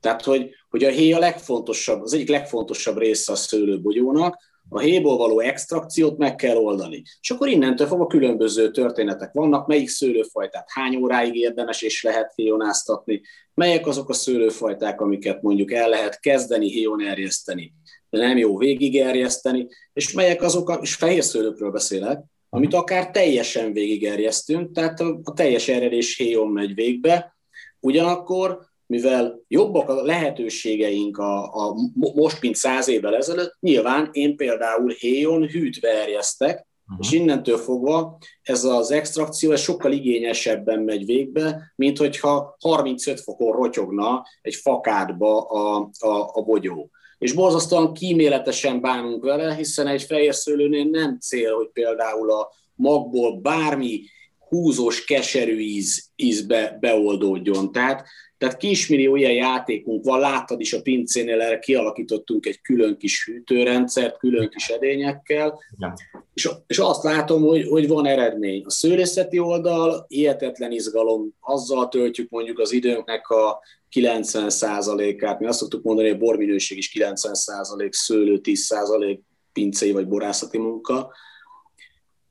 Tehát, 0.00 0.22
hogy, 0.22 0.50
hogy 0.70 0.84
a 0.84 0.90
héj 0.90 1.12
a 1.12 1.18
legfontosabb, 1.18 2.02
az 2.02 2.12
egyik 2.12 2.28
legfontosabb 2.28 2.98
része 2.98 3.32
a 3.32 3.36
szőlőbogyónak, 3.36 4.36
a 4.68 4.78
héból 4.78 5.16
való 5.16 5.40
extrakciót 5.40 6.18
meg 6.18 6.34
kell 6.34 6.56
oldani. 6.56 7.02
És 7.20 7.30
akkor 7.30 7.48
innentől 7.48 7.86
fogva 7.86 8.06
különböző 8.06 8.70
történetek 8.70 9.32
vannak, 9.32 9.66
melyik 9.66 9.88
szőlőfajtát 9.88 10.66
hány 10.68 10.96
óráig 10.96 11.34
érdemes 11.34 11.82
és 11.82 12.02
lehet 12.02 12.32
héjonáztatni, 12.34 13.22
melyek 13.54 13.86
azok 13.86 14.08
a 14.08 14.12
szőlőfajták, 14.12 15.00
amiket 15.00 15.42
mondjuk 15.42 15.72
el 15.72 15.88
lehet 15.88 16.20
kezdeni 16.20 16.70
héjon 16.70 17.02
erjeszteni 17.02 17.74
de 18.14 18.26
nem 18.26 18.36
jó 18.36 18.58
végigerjeszteni, 18.58 19.68
és 19.92 20.12
melyek 20.12 20.42
azok, 20.42 20.68
a, 20.68 20.74
és 20.74 20.94
fehér 20.94 21.22
szőlőkről 21.22 21.70
beszélek, 21.70 22.24
amit 22.54 22.74
akár 22.74 23.10
teljesen 23.10 23.72
végigerjesztünk, 23.72 24.72
tehát 24.72 25.00
a, 25.00 25.20
a 25.22 25.32
teljes 25.32 25.68
erjedés 25.68 26.16
héjon 26.16 26.48
megy 26.48 26.74
végbe, 26.74 27.36
ugyanakkor, 27.80 28.58
mivel 28.86 29.40
jobbak 29.48 29.88
a 29.88 30.02
lehetőségeink 30.02 31.18
a, 31.18 31.42
a 31.42 31.74
most, 32.14 32.40
mint 32.40 32.54
száz 32.54 32.88
évvel 32.88 33.16
ezelőtt, 33.16 33.56
nyilván 33.60 34.08
én 34.12 34.36
például 34.36 34.90
héjon 34.90 35.46
hűtve 35.48 35.88
erjesztek, 35.88 36.66
uh-huh. 36.86 37.06
és 37.06 37.12
innentől 37.12 37.56
fogva 37.56 38.18
ez 38.42 38.64
az 38.64 38.90
extrakció 38.90 39.52
ez 39.52 39.60
sokkal 39.60 39.92
igényesebben 39.92 40.80
megy 40.80 41.04
végbe, 41.04 41.72
mint 41.76 41.98
hogyha 41.98 42.56
35 42.60 43.20
fokon 43.20 43.52
rotyogna 43.52 44.26
egy 44.40 44.54
fakádba 44.54 45.40
a, 45.40 45.90
a, 45.98 46.30
a 46.32 46.42
bogyó 46.42 46.90
és 47.18 47.32
borzasztóan 47.32 47.92
kíméletesen 47.92 48.80
bánunk 48.80 49.24
vele, 49.24 49.54
hiszen 49.54 49.86
egy 49.86 50.02
fehér 50.02 50.34
szőlőnél 50.34 50.84
nem 50.84 51.18
cél, 51.18 51.54
hogy 51.54 51.68
például 51.72 52.30
a 52.30 52.50
magból 52.74 53.40
bármi 53.40 54.02
húzós, 54.48 55.04
keserű 55.04 55.58
íz, 55.58 56.10
ízbe 56.16 56.76
beoldódjon. 56.80 57.72
Tehát, 57.72 58.06
tehát 58.38 58.56
kismillió 58.56 59.16
ilyen 59.16 59.32
játékunk 59.32 60.04
van, 60.04 60.20
láttad 60.20 60.60
is 60.60 60.72
a 60.72 60.82
pincénél, 60.82 61.40
erre 61.40 61.58
kialakítottunk 61.58 62.46
egy 62.46 62.60
külön 62.60 62.96
kis 62.96 63.24
hűtőrendszert, 63.24 64.18
külön 64.18 64.48
kis 64.48 64.68
edényekkel, 64.68 65.60
ja. 65.78 65.94
és, 66.34 66.48
és 66.66 66.78
azt 66.78 67.02
látom, 67.02 67.42
hogy, 67.42 67.68
hogy 67.68 67.88
van 67.88 68.06
eredmény. 68.06 68.62
A 68.64 68.70
szőlészeti 68.70 69.38
oldal 69.38 70.04
hihetetlen 70.08 70.72
izgalom, 70.72 71.34
azzal 71.40 71.88
töltjük 71.88 72.30
mondjuk 72.30 72.58
az 72.58 72.72
időnknek 72.72 73.28
a 73.28 73.60
90%-át, 73.90 75.40
mi 75.40 75.46
azt 75.46 75.58
szoktuk 75.58 75.82
mondani, 75.82 76.08
hogy 76.08 76.16
a 76.16 76.20
borminőség 76.20 76.78
is 76.78 76.92
90% 76.98 77.92
szőlő, 77.92 78.40
10% 78.42 79.18
pincei 79.52 79.92
vagy 79.92 80.08
borászati 80.08 80.58
munka, 80.58 81.12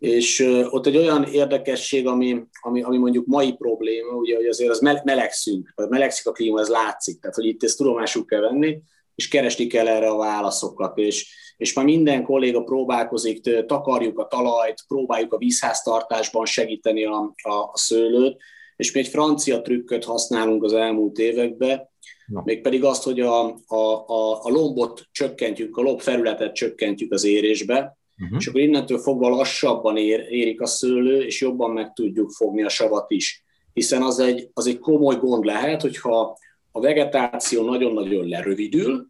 és 0.03 0.39
ott 0.69 0.85
egy 0.85 0.97
olyan 0.97 1.23
érdekesség, 1.23 2.07
ami, 2.07 2.43
ami, 2.61 2.81
ami 2.81 2.97
mondjuk 2.97 3.25
mai 3.25 3.53
probléma, 3.53 4.13
ugye, 4.13 4.35
hogy 4.35 4.45
azért 4.45 4.69
az 4.69 4.79
melegszünk, 5.03 5.71
vagy 5.75 5.89
melegszik 5.89 6.27
a 6.27 6.31
klíma, 6.31 6.59
ez 6.59 6.67
látszik, 6.67 7.19
tehát 7.19 7.35
hogy 7.35 7.45
itt 7.45 7.63
ezt 7.63 7.77
tudomásul 7.77 8.25
kell 8.25 8.41
venni, 8.41 8.81
és 9.15 9.27
keresni 9.27 9.67
kell 9.67 9.87
erre 9.87 10.07
a 10.07 10.17
válaszokat, 10.17 10.97
és, 10.97 11.35
és 11.57 11.73
már 11.73 11.85
minden 11.85 12.23
kolléga 12.23 12.63
próbálkozik, 12.63 13.65
takarjuk 13.65 14.19
a 14.19 14.27
talajt, 14.27 14.83
próbáljuk 14.87 15.33
a 15.33 15.37
vízháztartásban 15.37 16.45
segíteni 16.45 17.05
a, 17.05 17.33
a, 17.41 17.77
szőlőt, 17.77 18.37
és 18.75 18.91
mi 18.91 18.99
egy 18.99 19.07
francia 19.07 19.61
trükköt 19.61 20.03
használunk 20.03 20.63
az 20.63 20.73
elmúlt 20.73 21.17
években, 21.17 21.89
Na. 22.25 22.41
mégpedig 22.45 22.83
azt, 22.83 23.03
hogy 23.03 23.19
a, 23.19 23.45
a, 23.67 24.05
a, 24.07 24.43
a 24.43 24.49
lombot 24.49 25.07
csökkentjük, 25.11 25.77
a 25.77 25.81
lob 25.81 26.01
felületet 26.01 26.53
csökkentjük 26.53 27.11
az 27.11 27.23
érésbe, 27.23 27.97
uh-huh. 28.21 28.37
és 28.39 28.47
akkor 28.47 28.61
innentől 28.61 28.97
fogva 28.97 29.29
lassabban 29.29 29.97
ér, 29.97 30.25
érik 30.29 30.61
a 30.61 30.65
szőlő, 30.65 31.21
és 31.21 31.41
jobban 31.41 31.71
meg 31.71 31.93
tudjuk 31.93 32.31
fogni 32.31 32.63
a 32.63 32.69
savat 32.69 33.11
is. 33.11 33.43
Hiszen 33.73 34.01
az 34.01 34.19
egy, 34.19 34.49
az 34.53 34.67
egy 34.67 34.79
komoly 34.79 35.15
gond 35.15 35.45
lehet, 35.45 35.81
hogyha 35.81 36.37
a 36.71 36.79
vegetáció 36.79 37.65
nagyon-nagyon 37.65 38.27
lerövidül, 38.27 39.07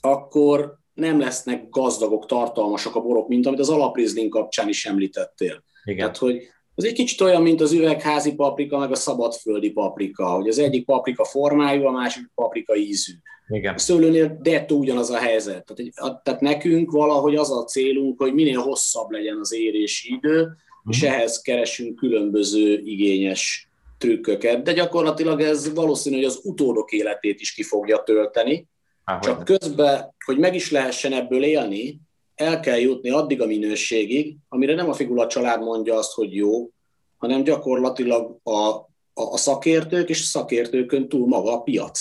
akkor 0.00 0.78
nem 0.94 1.18
lesznek 1.18 1.68
gazdagok, 1.68 2.26
tartalmasak 2.26 2.94
a 2.94 3.00
borok, 3.00 3.28
mint 3.28 3.46
amit 3.46 3.58
az 3.58 3.68
alaprizling 3.68 4.28
kapcsán 4.28 4.68
is 4.68 4.86
említettél. 4.86 5.64
Igen. 5.84 5.98
Tehát, 5.98 6.16
hogy 6.16 6.48
az 6.78 6.84
egy 6.84 6.92
kicsit 6.92 7.20
olyan, 7.20 7.42
mint 7.42 7.60
az 7.60 7.72
üvegházi 7.72 8.34
paprika, 8.34 8.78
meg 8.78 8.90
a 8.90 8.94
szabadföldi 8.94 9.70
paprika, 9.70 10.26
hogy 10.26 10.48
az 10.48 10.58
egyik 10.58 10.84
paprika 10.84 11.24
formájú, 11.24 11.86
a 11.86 11.90
másik 11.90 12.30
paprika 12.34 12.76
ízű. 12.76 13.12
Igen. 13.48 13.74
A 13.74 13.78
szőlőnél 13.78 14.38
dettó 14.40 14.78
ugyanaz 14.78 15.10
a 15.10 15.18
helyzet. 15.18 15.72
Tehát, 15.74 16.22
tehát 16.22 16.40
nekünk 16.40 16.90
valahogy 16.90 17.34
az 17.34 17.50
a 17.50 17.64
célunk, 17.64 18.18
hogy 18.18 18.34
minél 18.34 18.60
hosszabb 18.60 19.10
legyen 19.10 19.38
az 19.40 19.54
érési 19.54 20.14
idő, 20.14 20.42
mm. 20.42 20.90
és 20.90 21.02
mhm. 21.02 21.12
ehhez 21.12 21.40
keresünk 21.40 21.96
különböző 21.96 22.78
igényes 22.84 23.68
trükköket. 23.98 24.62
De 24.62 24.72
gyakorlatilag 24.72 25.40
ez 25.40 25.74
valószínű, 25.74 26.16
hogy 26.16 26.24
az 26.24 26.40
utódok 26.42 26.92
életét 26.92 27.40
is 27.40 27.54
ki 27.54 27.62
fogja 27.62 28.02
tölteni. 28.02 28.68
Há, 29.04 29.18
Csak 29.18 29.44
közben, 29.44 30.14
hogy 30.24 30.38
meg 30.38 30.54
is 30.54 30.70
lehessen 30.70 31.12
ebből 31.12 31.42
élni, 31.42 32.00
el 32.36 32.60
kell 32.60 32.78
jutni 32.78 33.10
addig 33.10 33.40
a 33.40 33.46
minőségig, 33.46 34.36
amire 34.48 34.74
nem 34.74 34.88
a 34.88 34.94
figura 34.94 35.26
család 35.26 35.62
mondja 35.62 35.94
azt, 35.94 36.12
hogy 36.12 36.34
jó, 36.34 36.70
hanem 37.16 37.42
gyakorlatilag 37.42 38.38
a, 38.42 38.50
a, 38.50 38.86
a 39.14 39.36
szakértők 39.36 40.08
és 40.08 40.20
a 40.20 40.24
szakértőkön 40.24 41.08
túl 41.08 41.26
maga 41.26 41.52
a 41.52 41.62
piac. 41.62 42.00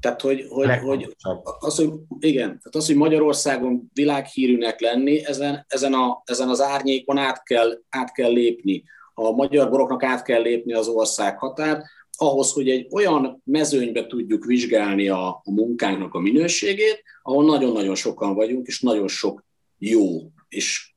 Tehát, 0.00 0.20
hogy, 0.20 0.46
hogy, 0.48 0.70
hogy, 0.78 1.16
az, 1.58 1.76
hogy 1.76 1.90
igen, 2.18 2.46
tehát 2.46 2.74
az, 2.74 2.86
hogy 2.86 2.96
Magyarországon 2.96 3.90
világhírűnek 3.92 4.80
lenni, 4.80 5.24
ezen, 5.26 5.64
ezen, 5.68 5.92
a, 5.92 6.22
ezen 6.24 6.48
az 6.48 6.60
árnyékon 6.60 7.16
át 7.18 7.42
kell, 7.42 7.78
át 7.88 8.12
kell 8.12 8.30
lépni. 8.30 8.84
A 9.14 9.30
magyar 9.30 9.70
boroknak 9.70 10.02
át 10.02 10.22
kell 10.22 10.42
lépni 10.42 10.72
az 10.72 10.88
ország 10.88 11.38
határ, 11.38 11.82
ahhoz, 12.16 12.52
hogy 12.52 12.68
egy 12.68 12.86
olyan 12.90 13.42
mezőnybe 13.44 14.06
tudjuk 14.06 14.44
vizsgálni 14.44 15.08
a, 15.08 15.28
a 15.28 15.50
munkánknak 15.50 16.14
a 16.14 16.20
minőségét, 16.20 17.02
ahol 17.22 17.44
nagyon-nagyon 17.44 17.94
sokan 17.94 18.34
vagyunk, 18.34 18.66
és 18.66 18.80
nagyon 18.80 19.08
sok 19.08 19.44
jó 19.80 20.30
és 20.48 20.92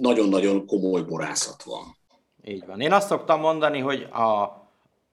nagyon-nagyon 0.00 0.66
komoly 0.66 1.02
borászat 1.02 1.62
van. 1.62 1.96
Így 2.44 2.66
van. 2.66 2.80
Én 2.80 2.92
azt 2.92 3.08
szoktam 3.08 3.40
mondani, 3.40 3.78
hogy 3.78 4.02
a 4.02 4.62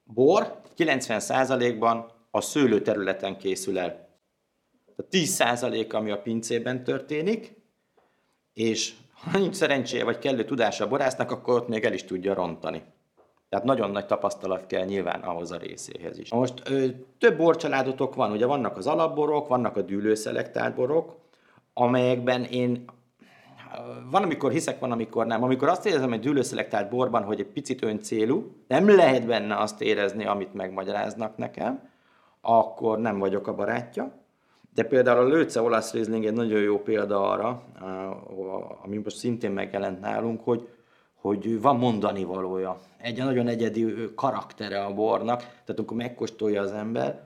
bor 0.04 0.62
90%-ban 0.78 2.12
a 2.32 2.42
szőlőterületen 2.42 3.38
készül 3.38 3.80
el. 3.80 4.10
A 4.96 5.04
10% 5.12 5.94
ami 5.94 6.12
a 6.12 6.22
pincében 6.22 6.84
történik, 6.84 7.54
és 8.54 8.94
ha 9.14 9.38
nincs 9.38 9.56
szerencséje 9.56 10.04
vagy 10.04 10.20
kellő 10.20 10.46
tudása 10.46 10.84
a 10.84 10.88
borásznak, 10.88 11.32
akkor 11.32 11.56
ott 11.56 11.68
még 11.68 11.84
el 11.84 11.94
is 11.94 12.04
tudja 12.04 12.34
rontani. 12.34 12.84
Tehát 13.50 13.66
nagyon 13.66 13.92
nagy 13.92 14.06
tapasztalat 14.06 14.66
kell 14.66 14.86
nyilván 14.86 15.22
ahhoz 15.22 15.52
a 15.52 15.58
részéhez 15.58 16.18
is. 16.18 16.32
Most 16.32 16.70
ö, 16.70 16.88
több 17.18 17.38
borcsaládotok 17.38 18.16
van, 18.16 18.32
ugye 18.32 18.46
vannak 18.46 18.78
az 18.78 18.88
alapborok, 18.88 19.48
vannak 19.48 19.78
a 19.78 19.82
dűlőszelektált 19.82 20.76
borok, 20.76 21.16
amelyekben 21.74 22.44
én 22.44 22.86
van, 24.12 24.24
amikor 24.24 24.52
hiszek, 24.52 24.80
van, 24.80 24.92
amikor 24.92 25.26
nem. 25.26 25.44
Amikor 25.44 25.68
azt 25.68 25.86
érzem 25.86 26.14
egy 26.14 26.20
dűlőszelektált 26.20 26.90
borban, 26.90 27.24
hogy 27.24 27.40
egy 27.40 27.52
picit 27.52 27.84
öncélú, 27.84 28.56
nem 28.68 28.96
lehet 28.96 29.26
benne 29.26 29.56
azt 29.56 29.82
érezni, 29.82 30.26
amit 30.26 30.54
megmagyaráznak 30.54 31.38
nekem, 31.38 31.90
akkor 32.42 33.00
nem 33.00 33.20
vagyok 33.20 33.48
a 33.48 33.56
barátja. 33.56 34.12
De 34.74 34.84
például 34.84 35.20
a 35.20 35.30
Lőce 35.30 35.62
olasz 35.62 35.94
Riesling 35.94 36.26
egy 36.26 36.34
nagyon 36.34 36.60
jó 36.60 36.80
példa 36.80 37.30
arra, 37.30 37.64
ami 38.84 38.98
most 38.98 39.18
szintén 39.18 39.52
megjelent 39.52 40.00
nálunk, 40.00 40.44
hogy, 40.44 40.68
hogy 41.16 41.62
van 41.62 41.78
mondani 41.78 42.24
valója. 42.24 42.78
Egy 42.98 43.18
nagyon 43.18 43.48
egyedi 43.48 44.12
karaktere 44.16 44.84
a 44.84 44.94
bornak, 44.94 45.40
tehát 45.40 45.78
amikor 45.78 45.98
megkóstolja 45.98 46.62
az 46.62 46.72
ember, 46.72 47.22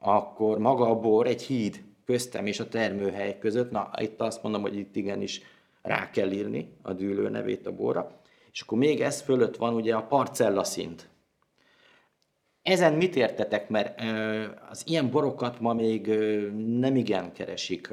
akkor 0.00 0.58
maga 0.58 0.90
a 0.90 1.00
bor 1.00 1.26
egy 1.26 1.42
híd 1.42 1.84
köztem 2.04 2.46
és 2.46 2.60
a 2.60 2.68
termőhely 2.68 3.38
között. 3.38 3.70
Na, 3.70 3.90
itt 3.96 4.20
azt 4.20 4.42
mondom, 4.42 4.62
hogy 4.62 4.76
itt 4.76 4.96
igenis 4.96 5.40
rá 5.82 6.10
kell 6.10 6.30
írni 6.30 6.76
a 6.82 6.92
dűlő 6.92 7.28
nevét 7.28 7.66
a 7.66 7.72
borra. 7.72 8.20
És 8.52 8.60
akkor 8.60 8.78
még 8.78 9.00
ez 9.00 9.20
fölött 9.20 9.56
van 9.56 9.74
ugye 9.74 9.94
a 9.94 10.06
parcella 10.06 10.64
szint. 10.64 11.08
Ezen 12.62 12.92
mit 12.92 13.16
értetek, 13.16 13.68
mert 13.68 14.00
az 14.70 14.82
ilyen 14.86 15.10
borokat 15.10 15.60
ma 15.60 15.72
még 15.72 16.06
nem 16.78 16.96
igen 16.96 17.32
keresik, 17.32 17.88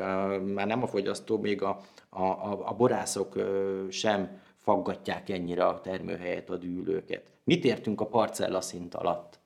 már 0.54 0.68
nem 0.68 0.84
a 0.84 0.88
fogyasztó, 0.88 1.38
még 1.38 1.62
a, 1.62 1.82
a, 2.10 2.24
a 2.70 2.76
borászok 2.78 3.36
sem 3.90 4.42
faggatják 4.58 5.30
ennyire 5.30 5.66
a 5.66 5.82
termőhelyet, 5.82 6.50
a 6.50 6.58
dűlőket. 6.58 7.24
Mit 7.44 7.66
értünk 7.66 8.02
a 8.02 8.06
parcella 8.06 8.62
szint 8.62 8.96
alatt? 8.96 9.40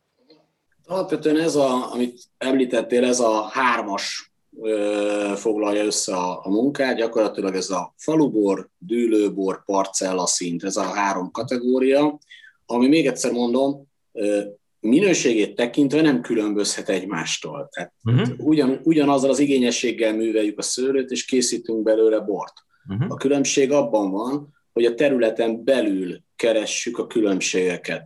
Alapvetően 0.86 1.39
ez, 1.39 1.55
a, 1.55 1.91
amit 1.91 2.24
említettél, 2.38 3.05
ez 3.05 3.19
a 3.19 3.41
hármas 3.41 4.35
foglalja 5.35 5.83
össze 5.83 6.15
a, 6.15 6.39
a 6.43 6.50
munkát, 6.50 6.97
gyakorlatilag 6.97 7.55
ez 7.55 7.69
a 7.69 7.93
falubor, 7.97 8.69
dűlőbor, 8.77 9.63
parcella 9.65 10.25
szint, 10.25 10.63
ez 10.63 10.77
a 10.77 10.83
három 10.83 11.31
kategória, 11.31 12.19
ami 12.65 12.88
még 12.88 13.07
egyszer 13.07 13.31
mondom, 13.31 13.88
minőségét 14.79 15.55
tekintve 15.55 16.01
nem 16.01 16.21
különbözhet 16.21 16.89
egymástól. 16.89 17.69
Tehát 17.71 17.93
uh-huh. 18.03 18.27
ugyan, 18.38 18.79
ugyanazzal 18.83 19.29
az 19.29 19.39
igényességgel 19.39 20.15
műveljük 20.15 20.59
a 20.59 20.62
szőlőt, 20.62 21.12
és 21.12 21.25
készítünk 21.25 21.83
belőle 21.83 22.19
bort. 22.19 22.53
Uh-huh. 22.89 23.12
A 23.12 23.15
különbség 23.15 23.71
abban 23.71 24.12
van, 24.12 24.53
hogy 24.74 24.85
a 24.85 24.93
területen 24.93 25.63
belül 25.63 26.19
keressük 26.35 26.97
a 26.97 27.07
különbségeket. 27.07 28.05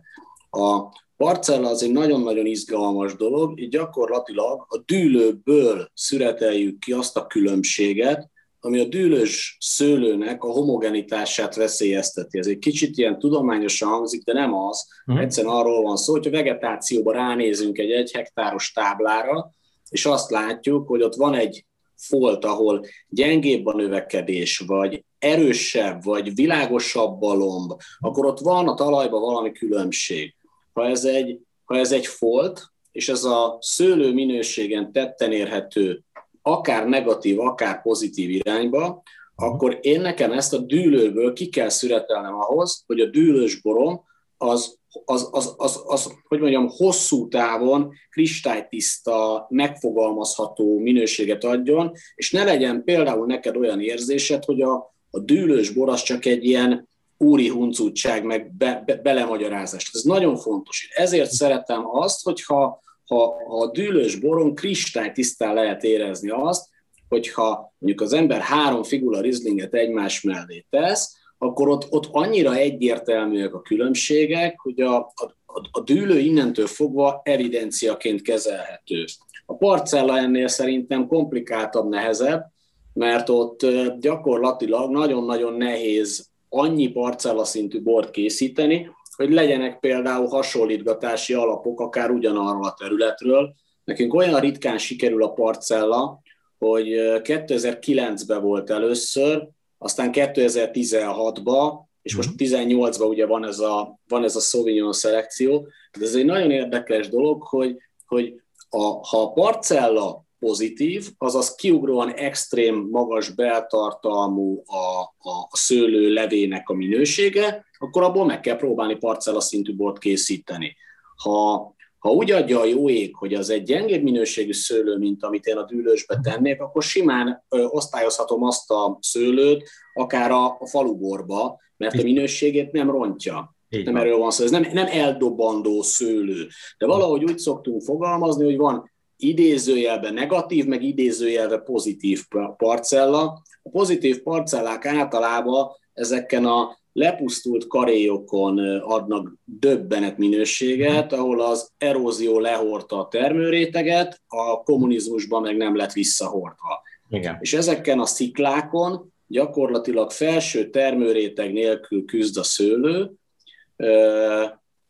A 0.50 0.82
parcella 1.20 1.68
az 1.68 1.82
egy 1.82 1.92
nagyon-nagyon 1.92 2.46
izgalmas 2.46 3.16
dolog, 3.16 3.60
így 3.60 3.68
gyakorlatilag 3.68 4.66
a 4.68 4.78
dűlőből 4.86 5.90
szüreteljük 5.94 6.78
ki 6.78 6.92
azt 6.92 7.16
a 7.16 7.26
különbséget, 7.26 8.30
ami 8.60 8.78
a 8.78 8.84
dűlős 8.84 9.56
szőlőnek 9.60 10.44
a 10.44 10.50
homogenitását 10.50 11.54
veszélyezteti. 11.54 12.38
Ez 12.38 12.46
egy 12.46 12.58
kicsit 12.58 12.96
ilyen 12.96 13.18
tudományosan 13.18 13.88
hangzik, 13.88 14.24
de 14.24 14.32
nem 14.32 14.54
az. 14.54 14.86
Uh-huh. 15.06 15.24
Egyszerűen 15.24 15.54
arról 15.54 15.82
van 15.82 15.96
szó, 15.96 16.12
hogy 16.12 16.26
a 16.26 16.30
vegetációban 16.30 17.14
ránézünk 17.14 17.78
egy 17.78 17.90
egy 17.90 18.10
hektáros 18.10 18.72
táblára, 18.72 19.50
és 19.88 20.06
azt 20.06 20.30
látjuk, 20.30 20.88
hogy 20.88 21.02
ott 21.02 21.14
van 21.14 21.34
egy 21.34 21.64
folt, 21.96 22.44
ahol 22.44 22.84
gyengébb 23.08 23.66
a 23.66 23.74
növekedés, 23.74 24.58
vagy 24.66 25.04
erősebb, 25.18 26.04
vagy 26.04 26.34
világosabb 26.34 27.22
a 27.22 27.34
lomb, 27.34 27.72
akkor 27.98 28.26
ott 28.26 28.40
van 28.40 28.68
a 28.68 28.74
talajban 28.74 29.20
valami 29.20 29.52
különbség. 29.52 30.34
Ha 30.72 30.86
ez 30.86 31.04
egy, 31.04 31.38
ha 31.64 31.76
ez 31.76 31.92
egy 31.92 32.06
folt, 32.06 32.62
és 32.92 33.08
ez 33.08 33.24
a 33.24 33.58
szőlő 33.60 34.12
minőségen 34.12 34.92
tetten 34.92 35.32
érhető 35.32 36.02
akár 36.42 36.86
negatív, 36.86 37.40
akár 37.40 37.82
pozitív 37.82 38.30
irányba, 38.30 39.02
akkor 39.34 39.78
én 39.80 40.00
nekem 40.00 40.32
ezt 40.32 40.52
a 40.54 40.58
dűlőből 40.58 41.32
ki 41.32 41.48
kell 41.48 41.68
szüretelnem 41.68 42.34
ahhoz, 42.34 42.84
hogy 42.86 43.00
a 43.00 43.06
dűlős 43.06 43.60
borom 43.60 44.00
az, 44.36 44.78
az, 45.04 45.28
az, 45.30 45.54
az, 45.56 45.82
az, 45.86 46.12
hogy 46.28 46.40
mondjam, 46.40 46.68
hosszú 46.68 47.28
távon 47.28 47.92
kristálytiszta, 48.10 49.46
megfogalmazható 49.48 50.78
minőséget 50.78 51.44
adjon, 51.44 51.92
és 52.14 52.30
ne 52.30 52.44
legyen 52.44 52.84
például 52.84 53.26
neked 53.26 53.56
olyan 53.56 53.80
érzésed, 53.80 54.44
hogy 54.44 54.62
a, 54.62 54.94
a 55.10 55.18
dűlős 55.18 55.70
bor 55.70 55.88
az 55.88 56.02
csak 56.02 56.24
egy 56.24 56.44
ilyen 56.44 56.88
úri 57.22 57.48
huncutság, 57.48 58.24
meg 58.24 58.52
be, 58.56 58.82
be, 58.86 58.96
belemagyarázás. 58.96 59.90
Ez 59.92 60.02
nagyon 60.02 60.36
fontos. 60.36 60.88
Ezért 60.94 61.30
szeretem 61.30 61.82
azt, 61.86 62.24
hogyha 62.24 62.80
ha, 63.06 63.36
ha 63.48 63.60
a 63.60 63.70
dűlős 63.70 64.16
boron 64.16 64.54
kristálytisztán 64.54 65.54
lehet 65.54 65.82
érezni 65.82 66.30
azt, 66.30 66.68
hogyha 67.08 67.74
mondjuk 67.78 68.02
az 68.02 68.12
ember 68.12 68.40
három 68.40 68.82
figura 68.82 69.20
rizlinget 69.20 69.74
egymás 69.74 70.22
mellé 70.22 70.66
tesz, 70.70 71.16
akkor 71.38 71.68
ott, 71.68 71.92
ott 71.92 72.08
annyira 72.12 72.54
egyértelműek 72.54 73.54
a 73.54 73.62
különbségek, 73.62 74.60
hogy 74.60 74.80
a, 74.80 74.96
a, 74.96 75.32
a 75.70 75.80
dűlő 75.80 76.18
innentől 76.18 76.66
fogva 76.66 77.20
evidenciaként 77.24 78.22
kezelhető. 78.22 79.04
A 79.46 79.56
parcella 79.56 80.18
ennél 80.18 80.48
szerintem 80.48 81.06
komplikáltabb, 81.06 81.88
nehezebb, 81.88 82.44
mert 82.92 83.28
ott 83.28 83.66
gyakorlatilag 84.00 84.90
nagyon-nagyon 84.90 85.54
nehéz 85.54 86.29
annyi 86.50 86.88
parcella 86.88 87.44
szintű 87.44 87.82
bort 87.82 88.10
készíteni, 88.10 88.90
hogy 89.16 89.32
legyenek 89.32 89.78
például 89.78 90.26
hasonlítgatási 90.26 91.34
alapok 91.34 91.80
akár 91.80 92.10
ugyanarról 92.10 92.64
a 92.64 92.74
területről. 92.78 93.54
Nekünk 93.84 94.14
olyan 94.14 94.40
ritkán 94.40 94.78
sikerül 94.78 95.22
a 95.22 95.32
parcella, 95.32 96.20
hogy 96.58 96.86
2009-ben 97.22 98.42
volt 98.42 98.70
először, 98.70 99.48
aztán 99.78 100.10
2016-ban, 100.12 101.72
és 102.02 102.16
most 102.16 102.30
18-ban 102.36 102.98
mhm. 102.98 103.08
ugye 103.08 103.26
van 103.26 103.46
ez 103.46 103.58
a, 103.58 103.98
van 104.08 104.24
ez 104.24 104.36
a 104.36 104.40
Sauvignon 104.40 104.92
szelekció, 104.92 105.66
de 105.98 106.04
ez 106.04 106.14
egy 106.14 106.24
nagyon 106.24 106.50
érdekes 106.50 107.08
dolog, 107.08 107.42
hogy, 107.42 107.76
hogy 108.06 108.42
a, 108.68 108.82
ha 108.82 109.22
a 109.22 109.32
parcella 109.32 110.24
pozitív, 110.40 111.08
azaz 111.18 111.54
kiugróan 111.54 112.12
extrém 112.14 112.88
magas 112.90 113.30
beltartalmú 113.30 114.62
a, 114.66 115.00
a, 115.28 115.48
a 115.50 115.56
szőlő 115.56 116.12
levének 116.12 116.68
a 116.68 116.74
minősége, 116.74 117.64
akkor 117.78 118.02
abból 118.02 118.24
meg 118.24 118.40
kell 118.40 118.56
próbálni 118.56 118.96
parcella 118.96 119.40
szintű 119.40 119.76
bort 119.76 119.98
készíteni. 119.98 120.76
Ha, 121.22 121.74
ha 121.98 122.10
úgy 122.10 122.30
adja 122.30 122.60
a 122.60 122.64
jó 122.64 122.88
ég, 122.88 123.16
hogy 123.16 123.34
az 123.34 123.50
egy 123.50 123.62
gyengébb 123.62 124.02
minőségű 124.02 124.52
szőlő, 124.52 124.96
mint 124.96 125.24
amit 125.24 125.46
én 125.46 125.56
a 125.56 125.64
dűlősbe 125.64 126.18
tennék, 126.22 126.60
akkor 126.60 126.82
simán 126.82 127.44
ö, 127.48 127.64
osztályozhatom 127.64 128.42
azt 128.42 128.70
a 128.70 128.98
szőlőt 129.00 129.68
akár 129.94 130.30
a, 130.30 130.46
a 130.46 130.66
faluborba, 130.66 131.60
mert 131.76 131.98
a 131.98 132.02
minőségét 132.02 132.72
nem 132.72 132.90
rontja. 132.90 133.54
Így 133.68 133.84
nem 133.84 133.94
van. 133.94 134.02
erről 134.02 134.18
van 134.18 134.30
szó, 134.30 134.44
ez 134.44 134.50
nem, 134.50 134.66
nem 134.72 134.86
eldobandó 134.90 135.82
szőlő. 135.82 136.48
De 136.78 136.86
valahogy 136.86 137.24
úgy 137.24 137.38
szoktunk 137.38 137.82
fogalmazni, 137.82 138.44
hogy 138.44 138.56
van 138.56 138.90
idézőjelben 139.22 140.14
negatív, 140.14 140.64
meg 140.64 140.82
idézőjelben 140.82 141.62
pozitív 141.64 142.24
parcella. 142.56 143.42
A 143.62 143.70
pozitív 143.70 144.22
parcellák 144.22 144.86
általában 144.86 145.68
ezeken 145.92 146.44
a 146.44 146.78
lepusztult 146.92 147.66
karéjokon 147.66 148.58
adnak 148.78 149.34
döbbenet 149.44 150.18
minőséget, 150.18 151.10
mhm. 151.10 151.20
ahol 151.20 151.40
az 151.40 151.70
erózió 151.78 152.38
lehordta 152.38 152.98
a 152.98 153.08
termőréteget, 153.08 154.20
a 154.26 154.62
kommunizmusban 154.62 155.42
meg 155.42 155.56
nem 155.56 155.76
lett 155.76 155.92
visszahordva. 155.92 156.82
Igen. 157.08 157.36
És 157.40 157.52
ezeken 157.52 158.00
a 158.00 158.06
sziklákon 158.06 159.12
gyakorlatilag 159.26 160.10
felső 160.10 160.70
termőréteg 160.70 161.52
nélkül 161.52 162.04
küzd 162.04 162.36
a 162.36 162.42
szőlő, 162.42 163.10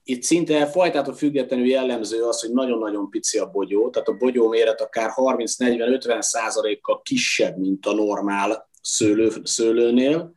itt 0.05 0.23
szinte 0.23 0.67
fajtától 0.67 1.15
függetlenül 1.15 1.67
jellemző 1.67 2.23
az, 2.23 2.41
hogy 2.41 2.53
nagyon-nagyon 2.53 3.11
pici 3.11 3.39
a 3.39 3.51
bogyó, 3.51 3.91
tehát 3.91 4.09
a 4.09 4.17
bogyó 4.17 4.49
méret 4.49 4.81
akár 4.81 5.11
30-40-50 5.17 6.21
százalékkal 6.21 7.03
kisebb, 7.03 7.59
mint 7.59 7.87
a 7.87 7.95
normál 7.95 8.69
szőlő, 8.83 9.33
szőlőnél. 9.43 10.35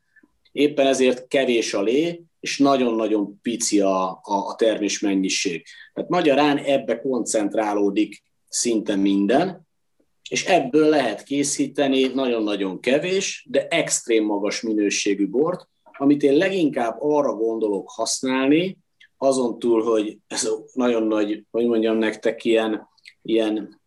Éppen 0.52 0.88
ezért 0.88 1.28
kevés 1.28 1.73
a 1.73 1.82
lé, 1.82 2.23
és 2.39 2.58
nagyon-nagyon 2.58 3.39
pici 3.41 3.80
a, 3.80 4.10
a, 4.10 4.21
a 4.23 4.56
termés 4.56 4.99
mennyiség. 4.99 5.65
Tehát 5.93 6.10
magyarán 6.10 6.58
ebbe 6.58 6.99
koncentrálódik 6.99 8.23
szinte 8.47 8.95
minden, 8.95 9.67
és 10.30 10.45
ebből 10.45 10.89
lehet 10.89 11.23
készíteni 11.23 12.08
nagyon-nagyon 12.08 12.80
kevés, 12.80 13.45
de 13.49 13.67
extrém 13.67 14.26
magas 14.26 14.62
minőségű 14.62 15.30
bort, 15.30 15.67
amit 15.97 16.23
én 16.23 16.34
leginkább 16.34 16.95
arra 16.99 17.34
gondolok 17.34 17.89
használni, 17.89 18.78
azon 19.24 19.60
túl, 19.60 19.84
hogy 19.84 20.18
ez 20.28 20.50
nagyon 20.74 21.04
nagy, 21.04 21.46
hogy 21.52 21.66
mondjam 21.66 21.98
nektek, 21.98 22.46
ilyen, 22.46 22.88
ilyen 23.22 23.82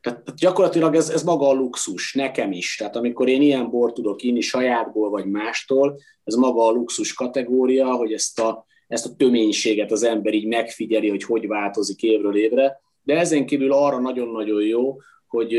tehát 0.00 0.34
gyakorlatilag 0.36 0.94
ez, 0.94 1.08
ez 1.08 1.22
maga 1.22 1.48
a 1.48 1.52
luxus, 1.52 2.14
nekem 2.14 2.52
is. 2.52 2.76
Tehát 2.76 2.96
amikor 2.96 3.28
én 3.28 3.42
ilyen 3.42 3.70
bort 3.70 3.94
tudok 3.94 4.22
inni 4.22 4.40
sajátból 4.40 5.10
vagy 5.10 5.26
mástól, 5.26 5.98
ez 6.24 6.34
maga 6.34 6.66
a 6.66 6.70
luxus 6.70 7.12
kategória, 7.12 7.94
hogy 7.94 8.12
ezt 8.12 8.40
a, 8.40 8.66
ezt 8.88 9.06
a 9.06 9.14
töménységet 9.16 9.92
az 9.92 10.02
ember 10.02 10.34
így 10.34 10.46
megfigyeli, 10.46 11.08
hogy 11.08 11.24
hogy 11.24 11.46
változik 11.46 12.02
évről 12.02 12.36
évre. 12.36 12.80
De 13.02 13.18
ezen 13.18 13.46
kívül 13.46 13.72
arra 13.72 13.98
nagyon-nagyon 13.98 14.62
jó, 14.62 14.96
hogy, 15.26 15.54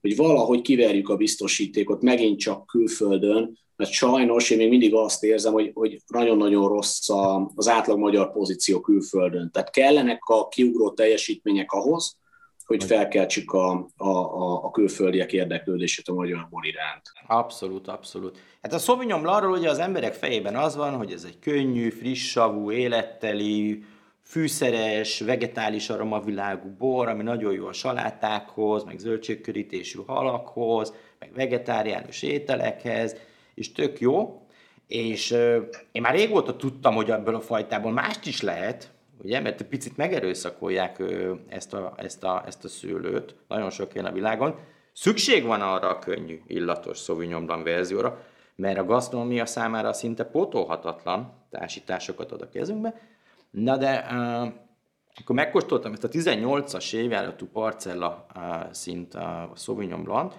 hogy 0.00 0.16
valahogy 0.16 0.60
kiverjük 0.60 1.08
a 1.08 1.16
biztosítékot 1.16 2.02
megint 2.02 2.38
csak 2.38 2.66
külföldön, 2.66 3.58
mert 3.76 3.90
sajnos 3.90 4.50
én 4.50 4.58
még 4.58 4.68
mindig 4.68 4.94
azt 4.94 5.24
érzem, 5.24 5.52
hogy, 5.52 5.70
hogy 5.74 6.02
nagyon-nagyon 6.06 6.68
rossz 6.68 7.08
az 7.54 7.68
átlag 7.68 7.98
magyar 7.98 8.32
pozíció 8.32 8.80
külföldön. 8.80 9.50
Tehát 9.50 9.70
kellenek 9.70 10.24
a 10.24 10.48
kiugró 10.48 10.90
teljesítmények 10.90 11.72
ahhoz, 11.72 12.16
hogy 12.64 12.84
felkeltsük 12.84 13.52
a, 13.52 13.88
a, 13.96 14.08
a, 14.08 14.64
a 14.64 14.70
külföldiek 14.70 15.32
érdeklődését 15.32 16.08
a 16.08 16.14
magyar 16.14 16.46
bor 16.50 16.66
iránt. 16.66 17.02
Abszolút, 17.26 17.88
abszolút. 17.88 18.38
Hát 18.62 18.72
a 18.72 18.78
Sauvignon 18.78 19.22
Blancról 19.22 19.58
ugye 19.58 19.70
az 19.70 19.78
emberek 19.78 20.14
fejében 20.14 20.56
az 20.56 20.76
van, 20.76 20.96
hogy 20.96 21.12
ez 21.12 21.24
egy 21.24 21.38
könnyű, 21.38 21.90
friss 21.90 22.30
savú, 22.30 22.70
életteli, 22.70 23.84
fűszeres, 24.22 25.20
vegetális 25.20 25.90
aromavilágú 25.90 26.68
bor, 26.78 27.08
ami 27.08 27.22
nagyon 27.22 27.52
jó 27.52 27.66
a 27.66 27.72
salátákhoz, 27.72 28.84
meg 28.84 28.98
zöldségkörítésű 28.98 29.98
halakhoz, 30.06 30.94
meg 31.18 31.32
vegetáriánus 31.34 32.22
ételekhez, 32.22 33.16
és 33.54 33.72
tök 33.72 34.00
jó. 34.00 34.46
És 34.86 35.32
euh, 35.32 35.62
én 35.92 36.02
már 36.02 36.14
régóta 36.14 36.56
tudtam, 36.56 36.94
hogy 36.94 37.10
ebből 37.10 37.34
a 37.34 37.40
fajtából 37.40 37.92
mást 37.92 38.26
is 38.26 38.40
lehet, 38.40 38.92
ugye, 39.22 39.40
mert 39.40 39.62
picit 39.62 39.96
megerőszakolják 39.96 41.02
ezt 41.48 41.74
a, 41.74 41.94
ezt, 41.96 42.24
a, 42.24 42.42
ezt 42.46 42.64
a 42.64 42.68
szőlőt, 42.68 43.34
nagyon 43.48 43.70
sok 43.70 43.90
a 43.94 44.12
világon. 44.12 44.58
Szükség 44.92 45.44
van 45.44 45.60
arra 45.60 45.88
a 45.88 45.98
könnyű, 45.98 46.40
illatos 46.46 46.98
Sauvignon 46.98 47.46
Blanc 47.46 47.64
verzióra, 47.64 48.20
mert 48.56 48.78
a 48.78 48.84
gasztronómia 48.84 49.46
számára 49.46 49.92
szinte 49.92 50.24
pótolhatatlan 50.24 51.32
társításokat 51.50 52.32
ad 52.32 52.42
a 52.42 52.48
kezünkbe. 52.48 53.00
Na 53.50 53.76
de 53.76 54.06
uh, 54.10 54.52
akkor 55.20 55.34
megkóstoltam 55.34 55.92
ezt 55.92 56.04
a 56.04 56.08
18-as 56.08 56.94
évjáratú 56.94 57.46
parcella 57.46 58.26
uh, 58.34 58.72
szint 58.72 59.14
a 59.14 59.52
Sauvignon 59.56 60.02
Blanc, 60.02 60.34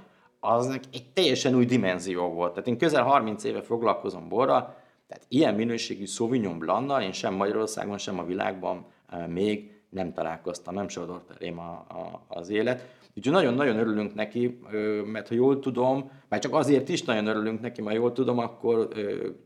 az 0.45 0.67
egy 0.67 1.05
teljesen 1.13 1.55
új 1.55 1.65
dimenzió 1.65 2.27
volt. 2.27 2.51
Tehát 2.51 2.67
én 2.67 2.77
közel 2.77 3.03
30 3.03 3.43
éve 3.43 3.62
foglalkozom 3.62 4.29
borral, 4.29 4.75
tehát 5.08 5.25
ilyen 5.27 5.55
minőségű 5.55 6.05
Sauvignon 6.05 6.60
Blanc-nal 6.60 7.01
én 7.01 7.12
sem 7.12 7.34
Magyarországon, 7.34 7.97
sem 7.97 8.19
a 8.19 8.25
világban 8.25 8.86
még 9.27 9.71
nem 9.89 10.13
találkoztam, 10.13 10.73
nem 10.73 10.88
sodort 10.88 11.31
elém 11.39 11.60
a, 11.60 11.71
a, 11.71 12.25
az 12.27 12.49
élet. 12.49 12.88
Úgyhogy 13.15 13.34
nagyon-nagyon 13.34 13.77
örülünk 13.77 14.13
neki, 14.13 14.60
mert 15.05 15.27
ha 15.27 15.34
jól 15.34 15.60
tudom, 15.60 16.12
már 16.29 16.39
csak 16.39 16.53
azért 16.53 16.89
is 16.89 17.03
nagyon 17.03 17.27
örülünk 17.27 17.62
neki, 17.62 17.81
mert 17.81 17.95
jól 17.95 18.12
tudom, 18.12 18.39
akkor 18.39 18.88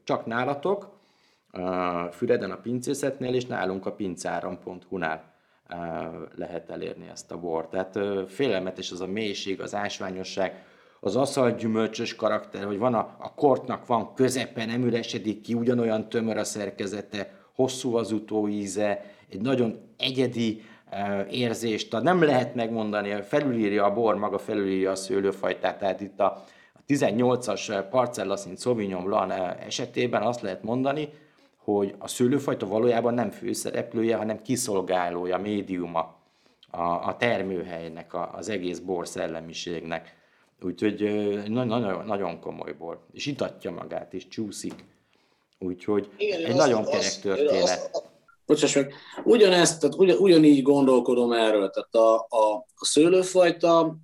csak 0.03 0.25
nálatok, 0.25 0.97
Füreden 2.11 2.51
a 2.51 2.57
pincészetnél, 2.57 3.33
és 3.33 3.45
nálunk 3.45 3.85
a 3.85 3.91
pincáram.hu-nál 3.91 5.33
lehet 6.35 6.69
elérni 6.69 7.07
ezt 7.11 7.31
a 7.31 7.39
bort. 7.39 7.69
Tehát 7.69 7.99
félelmetes 8.29 8.91
az 8.91 9.01
a 9.01 9.07
mélység, 9.07 9.61
az 9.61 9.75
ásványosság, 9.75 10.65
az 10.99 11.15
aszalt 11.15 11.57
gyümölcsös 11.57 12.15
karakter, 12.15 12.63
hogy 12.63 12.77
van 12.77 12.93
a, 12.93 13.15
a 13.19 13.33
kortnak 13.33 13.85
van 13.85 14.13
közepe, 14.13 14.65
nem 14.65 14.83
üresedik 14.83 15.41
ki, 15.41 15.53
ugyanolyan 15.53 16.09
tömör 16.09 16.37
a 16.37 16.43
szerkezete, 16.43 17.31
hosszú 17.55 17.95
az 17.95 18.11
utóíze, 18.11 19.05
egy 19.29 19.41
nagyon 19.41 19.93
egyedi 19.97 20.61
uh, 20.91 21.33
érzést. 21.33 22.01
Nem 22.01 22.23
lehet 22.23 22.55
megmondani, 22.55 23.21
felülírja 23.21 23.85
a 23.85 23.93
bor, 23.93 24.15
maga 24.15 24.37
felülírja 24.37 24.91
a 24.91 24.95
szőlőfajtát, 24.95 25.79
tehát 25.79 26.01
itt 26.01 26.19
a, 26.19 26.43
a 26.73 26.79
18-as 26.87 27.85
parcella 27.89 28.37
szint 28.37 28.59
Sauvignon 28.59 29.03
Blanc 29.03 29.33
esetében 29.65 30.21
azt 30.21 30.41
lehet 30.41 30.63
mondani, 30.63 31.09
hogy 31.57 31.95
a 31.97 32.07
szőlőfajta 32.07 32.67
valójában 32.67 33.13
nem 33.13 33.29
főszereplője, 33.29 34.15
hanem 34.15 34.41
kiszolgálója, 34.41 35.37
médiuma 35.37 36.15
a, 36.71 36.81
a 36.81 37.15
termőhelynek, 37.17 38.13
a, 38.13 38.29
az 38.33 38.49
egész 38.49 38.79
bor 38.79 39.07
szellemiségnek. 39.07 40.17
Úgyhogy 40.61 40.99
nagyon, 41.47 42.05
nagyon 42.05 42.39
komoly 42.39 42.73
bor. 42.73 42.99
És 43.11 43.25
itatja 43.25 43.71
magát, 43.71 44.13
és 44.13 44.27
csúszik. 44.27 44.73
Úgyhogy 45.59 46.09
Igen, 46.17 46.39
egy 46.39 46.45
azt, 46.45 46.57
nagyon 46.57 46.83
kerek 46.83 46.99
azt, 46.99 47.21
történet. 47.21 47.63
Azt, 47.63 48.03
bocsáss 48.45 48.75
meg, 48.75 48.93
ugyanezt, 49.23 49.79
tehát 49.79 49.95
ugyan, 49.95 50.17
ugyanígy 50.17 50.61
gondolkodom 50.61 51.31
erről. 51.31 51.69
Tehát 51.69 51.95
a, 51.95 52.15
a, 52.15 52.65
a 52.75 52.85
szőlőfajta 52.85 53.97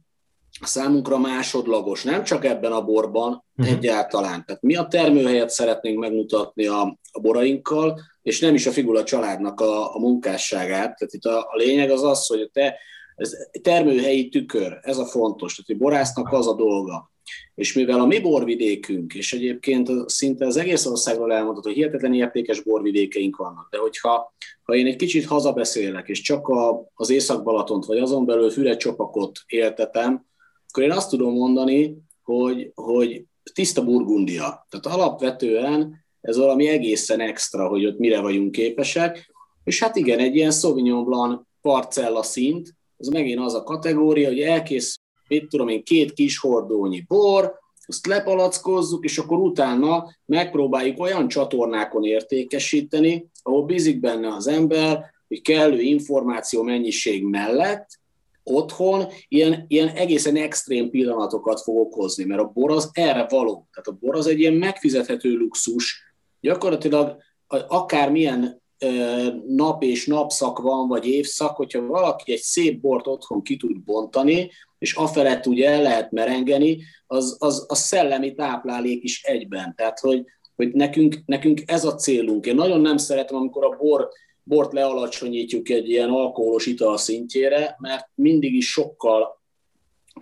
számunkra 0.61 1.17
másodlagos, 1.17 2.03
nem 2.03 2.23
csak 2.23 2.45
ebben 2.45 2.71
a 2.71 2.81
borban 2.81 3.43
uh-huh. 3.57 3.75
egyáltalán. 3.75 4.45
Tehát 4.45 4.61
mi 4.61 4.75
a 4.75 4.87
termőhelyet 4.87 5.49
szeretnénk 5.49 5.99
megmutatni 5.99 6.65
a, 6.65 6.99
a 7.11 7.19
borainkkal, 7.19 8.01
és 8.21 8.39
nem 8.39 8.53
is 8.53 8.65
a 8.65 8.71
figura 8.71 9.03
családnak 9.03 9.61
a, 9.61 9.95
a 9.95 9.99
munkásságát. 9.99 10.97
Tehát 10.97 11.13
itt 11.13 11.25
a, 11.25 11.39
a 11.39 11.55
lényeg 11.55 11.89
az 11.89 12.03
az, 12.03 12.27
hogy 12.27 12.49
te 12.53 12.77
ez 13.15 13.33
termőhelyi 13.61 14.29
tükör, 14.29 14.79
ez 14.81 14.97
a 14.97 15.05
fontos, 15.05 15.55
tehát 15.55 15.67
hogy 15.67 15.77
borásznak 15.77 16.31
az 16.31 16.47
a 16.47 16.53
dolga. 16.53 17.11
És 17.55 17.73
mivel 17.73 17.99
a 17.99 18.05
mi 18.05 18.19
borvidékünk, 18.19 19.13
és 19.13 19.33
egyébként 19.33 19.89
szinte 20.05 20.45
az 20.45 20.57
egész 20.57 20.85
országról 20.85 21.33
elmondható, 21.33 21.67
hogy 21.67 21.77
hihetetlen 21.77 22.13
értékes 22.13 22.61
borvidékeink 22.61 23.35
vannak, 23.35 23.67
de 23.71 23.77
hogyha 23.77 24.33
ha 24.63 24.75
én 24.75 24.85
egy 24.85 24.95
kicsit 24.95 25.25
hazabeszélek, 25.25 26.07
és 26.07 26.21
csak 26.21 26.47
a, 26.47 26.89
az 26.93 27.09
Észak-Balatont, 27.09 27.85
vagy 27.85 27.97
azon 27.97 28.25
belül 28.25 28.49
Füred-csopakot 28.49 29.39
éltetem, 29.47 30.25
akkor 30.67 30.83
én 30.83 30.91
azt 30.91 31.09
tudom 31.09 31.33
mondani, 31.33 31.97
hogy, 32.23 32.71
hogy 32.75 33.23
tiszta 33.53 33.83
Burgundia. 33.83 34.67
Tehát 34.69 34.97
alapvetően 34.97 36.05
ez 36.21 36.37
valami 36.37 36.67
egészen 36.67 37.19
extra, 37.19 37.67
hogy 37.67 37.85
ott 37.85 37.97
mire 37.97 38.21
vagyunk 38.21 38.51
képesek, 38.51 39.33
és 39.63 39.79
hát 39.79 39.95
igen, 39.95 40.19
egy 40.19 40.35
ilyen 40.35 40.51
Sauvignon 40.51 41.03
Blanc 41.03 41.41
parcella 41.61 42.23
szint, 42.23 42.75
az 42.97 43.07
megint 43.07 43.39
az 43.39 43.53
a 43.53 43.63
kategória, 43.63 44.27
hogy 44.27 44.39
elkész, 44.39 44.99
mit 45.27 45.47
tudom 45.47 45.67
én, 45.67 45.83
két 45.83 46.13
kis 46.13 46.39
hordónyi 46.39 47.03
bor, 47.07 47.53
azt 47.87 48.05
lepalackozzuk, 48.05 49.03
és 49.03 49.17
akkor 49.17 49.37
utána 49.37 50.15
megpróbáljuk 50.25 50.99
olyan 50.99 51.27
csatornákon 51.27 52.03
értékesíteni, 52.03 53.29
ahol 53.43 53.65
bízik 53.65 53.99
benne 53.99 54.33
az 54.33 54.47
ember, 54.47 55.13
hogy 55.27 55.41
kellő 55.41 55.79
információ 55.79 56.63
mennyiség 56.63 57.23
mellett 57.23 57.87
otthon 58.43 59.05
ilyen, 59.27 59.65
ilyen 59.67 59.87
egészen 59.87 60.35
extrém 60.35 60.89
pillanatokat 60.89 61.61
fog 61.61 61.77
okozni, 61.77 62.23
mert 62.23 62.41
a 62.41 62.51
bor 62.53 62.71
az 62.71 62.89
erre 62.93 63.25
való. 63.29 63.67
Tehát 63.71 63.87
a 63.87 63.97
bor 64.05 64.15
az 64.15 64.27
egy 64.27 64.39
ilyen 64.39 64.53
megfizethető 64.53 65.37
luxus, 65.37 66.13
gyakorlatilag 66.41 67.17
akármilyen 67.47 68.61
nap 69.47 69.83
és 69.83 70.05
napszak 70.05 70.59
van, 70.59 70.87
vagy 70.87 71.07
évszak, 71.07 71.55
hogyha 71.55 71.85
valaki 71.85 72.31
egy 72.31 72.39
szép 72.39 72.79
bort 72.81 73.07
otthon 73.07 73.41
ki 73.41 73.57
tud 73.57 73.79
bontani, 73.83 74.51
és 74.77 74.93
afelett 74.93 75.45
ugye 75.45 75.69
el 75.69 75.81
lehet 75.81 76.11
merengeni, 76.11 76.83
az, 77.07 77.35
az, 77.39 77.65
az 77.67 77.79
szellemi 77.79 78.33
táplálék 78.33 79.03
is 79.03 79.23
egyben. 79.23 79.73
Tehát, 79.75 79.99
hogy, 79.99 80.23
hogy 80.55 80.71
nekünk, 80.71 81.15
nekünk 81.25 81.61
ez 81.65 81.85
a 81.85 81.95
célunk. 81.95 82.45
Én 82.45 82.55
nagyon 82.55 82.81
nem 82.81 82.97
szeretem, 82.97 83.37
amikor 83.37 83.65
a 83.65 83.77
bor, 83.77 84.09
bort 84.43 84.73
lealacsonyítjuk 84.73 85.69
egy 85.69 85.89
ilyen 85.89 86.09
alkoholos 86.09 86.65
ital 86.65 86.97
szintjére, 86.97 87.75
mert 87.79 88.09
mindig 88.15 88.53
is 88.53 88.71
sokkal 88.71 89.41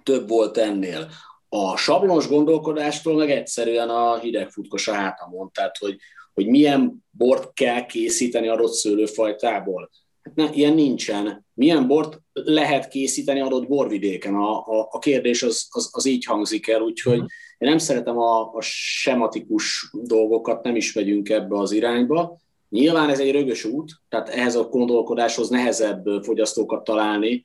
több 0.04 0.30
volt 0.30 0.58
ennél. 0.58 1.10
A 1.50 1.78
sablonos 1.78 2.28
gondolkodástól 2.28 3.16
meg 3.16 3.32
egyszerűen 3.32 3.90
a 3.90 4.20
hidegfutkos 4.20 4.88
a 4.88 4.94
hátamon, 4.94 5.52
tehát 5.54 5.78
hogy, 5.78 5.98
hogy 6.34 6.48
milyen 6.48 7.04
bort 7.12 7.54
kell 7.54 7.86
készíteni 7.86 8.48
adott 8.48 8.74
szőlőfajtából. 8.74 9.90
Hát 10.22 10.36
ne, 10.36 10.50
ilyen 10.54 10.74
nincsen. 10.74 11.46
Milyen 11.54 11.88
bort 11.88 12.22
lehet 12.34 12.88
készíteni 12.88 13.40
adott 13.40 13.68
borvidéken? 13.68 14.36
A, 14.36 14.58
a, 14.58 14.88
a 14.92 15.00
kérdés 15.00 15.44
az, 15.44 15.68
az, 15.70 15.90
az 15.92 16.06
így 16.06 16.26
hangzik 16.26 16.68
el, 16.68 16.82
úgyhogy 16.82 17.18
mhm. 17.18 17.26
én 17.58 17.70
nem 17.70 17.78
szeretem 17.78 18.18
a, 18.18 18.54
a 18.54 18.62
sematikus 18.62 19.90
dolgokat, 20.04 20.64
nem 20.64 20.76
is 20.76 20.94
megyünk 20.94 21.30
ebbe 21.30 21.58
az 21.58 21.72
irányba. 21.72 22.42
Nyilván 22.70 23.10
ez 23.10 23.20
egy 23.20 23.32
rögös 23.32 23.66
út, 23.66 23.92
tehát 24.10 24.30
ehhez 24.30 24.56
a 24.56 24.64
gondolkodáshoz 24.64 25.50
nehezebb 25.50 26.06
fogyasztókat 26.24 26.84
találni, 26.84 27.44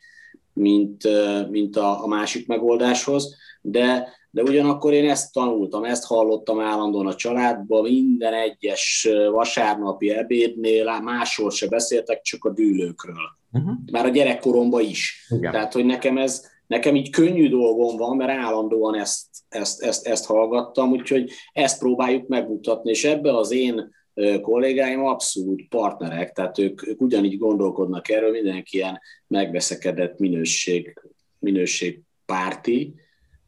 mint, 0.52 1.08
mint 1.50 1.76
a, 1.76 2.02
a 2.02 2.06
másik 2.06 2.46
megoldáshoz, 2.46 3.36
de 3.60 4.17
de 4.30 4.42
ugyanakkor 4.42 4.92
én 4.92 5.10
ezt 5.10 5.32
tanultam, 5.32 5.84
ezt 5.84 6.04
hallottam 6.04 6.60
állandóan 6.60 7.06
a 7.06 7.14
családban, 7.14 7.82
minden 7.82 8.34
egyes 8.34 9.08
vasárnapi 9.30 10.10
ebédnél, 10.10 11.00
másról 11.00 11.50
se 11.50 11.68
beszéltek, 11.68 12.20
csak 12.20 12.44
a 12.44 12.50
dűlőkről. 12.50 13.36
Uh-huh. 13.52 13.72
Már 13.92 14.04
a 14.04 14.08
gyerekkoromban 14.08 14.82
is. 14.82 15.26
Igen. 15.28 15.52
Tehát, 15.52 15.72
hogy 15.72 15.84
nekem 15.84 16.18
ez, 16.18 16.46
nekem 16.66 16.94
így 16.94 17.10
könnyű 17.10 17.48
dolgom 17.48 17.96
van, 17.96 18.16
mert 18.16 18.30
állandóan 18.30 18.94
ezt, 18.94 19.26
ezt, 19.48 19.82
ezt, 19.82 20.06
ezt 20.06 20.26
hallgattam, 20.26 20.90
úgyhogy 20.90 21.30
ezt 21.52 21.78
próbáljuk 21.78 22.28
megmutatni, 22.28 22.90
és 22.90 23.04
ebbe 23.04 23.36
az 23.36 23.50
én 23.50 23.96
kollégáim 24.40 25.04
abszolút 25.04 25.68
partnerek, 25.68 26.32
tehát 26.32 26.58
ők, 26.58 26.86
ők 26.86 27.00
ugyanígy 27.00 27.38
gondolkodnak 27.38 28.08
erről, 28.08 28.30
mindenki 28.30 28.76
ilyen 28.76 29.00
megveszekedett 29.26 30.18
minőség, 30.18 31.00
minőség 31.38 32.00
párti, 32.26 32.94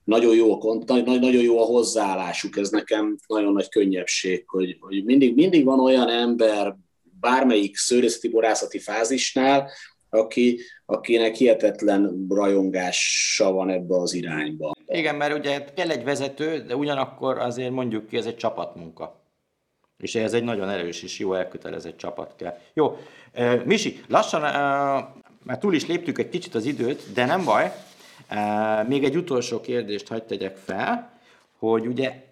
nagyon 0.05 0.35
jó, 0.35 0.63
a, 0.63 0.95
nagyon 1.05 1.43
jó 1.43 1.61
a 1.61 1.65
hozzáállásuk, 1.65 2.57
ez 2.57 2.71
nekem 2.71 3.17
nagyon 3.27 3.53
nagy 3.53 3.69
könnyebbség, 3.69 4.45
hogy, 4.47 4.77
hogy 4.81 5.05
mindig, 5.05 5.35
mindig 5.35 5.65
van 5.65 5.81
olyan 5.81 6.09
ember 6.09 6.77
bármelyik 7.21 7.77
szőrészeti 7.77 8.29
borászati 8.29 8.79
fázisnál, 8.79 9.71
aki, 10.11 10.61
akinek 10.87 11.35
hihetetlen 11.35 12.27
rajongása 12.29 13.53
van 13.53 13.71
ebbe 13.71 13.97
az 13.97 14.15
irányba. 14.15 14.73
Igen, 14.87 15.15
mert 15.15 15.39
ugye 15.39 15.65
kell 15.65 15.91
egy 15.91 16.05
vezető, 16.05 16.65
de 16.67 16.77
ugyanakkor 16.77 17.39
azért 17.39 17.71
mondjuk 17.71 18.07
ki, 18.07 18.17
ez 18.17 18.27
egy 18.27 18.37
csapatmunka. 18.37 19.21
És 19.99 20.15
ez 20.15 20.33
egy 20.33 20.45
nagyon 20.45 20.69
erős 20.69 21.03
és 21.03 21.19
jó 21.19 21.35
elkötelezett 21.35 21.97
csapat 21.97 22.35
kell. 22.37 22.59
Jó, 22.75 22.97
Misi, 23.65 24.01
lassan, 24.09 24.41
már 25.45 25.59
túl 25.59 25.75
is 25.75 25.87
léptük 25.87 26.19
egy 26.19 26.29
kicsit 26.29 26.55
az 26.55 26.65
időt, 26.65 27.13
de 27.15 27.25
nem 27.25 27.45
baj. 27.45 27.73
Még 28.87 29.05
egy 29.05 29.16
utolsó 29.16 29.61
kérdést 29.61 30.09
hagyd 30.09 30.25
tegyek 30.25 30.57
fel, 30.57 31.19
hogy 31.59 31.87
ugye 31.87 32.25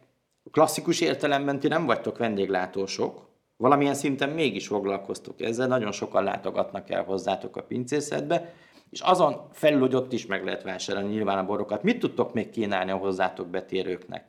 klasszikus 0.50 1.00
értelemben 1.00 1.60
ti 1.60 1.68
nem 1.68 1.86
vagytok 1.86 2.18
vendéglátósok, 2.18 3.26
valamilyen 3.56 3.94
szinten 3.94 4.28
mégis 4.28 4.66
foglalkoztok 4.66 5.40
ezzel, 5.40 5.66
nagyon 5.66 5.92
sokan 5.92 6.24
látogatnak 6.24 6.90
el 6.90 7.04
hozzátok 7.04 7.56
a 7.56 7.62
pincészetbe, 7.62 8.54
és 8.90 9.00
azon 9.00 9.48
felül, 9.52 9.80
hogy 9.80 9.94
ott 9.94 10.12
is 10.12 10.26
meg 10.26 10.44
lehet 10.44 10.62
vásárolni 10.62 11.08
nyilván 11.08 11.38
a 11.38 11.46
borokat, 11.46 11.82
mit 11.82 11.98
tudtok 11.98 12.32
még 12.34 12.50
kínálni 12.50 12.90
a 12.90 12.96
hozzátok 12.96 13.46
betérőknek? 13.46 14.24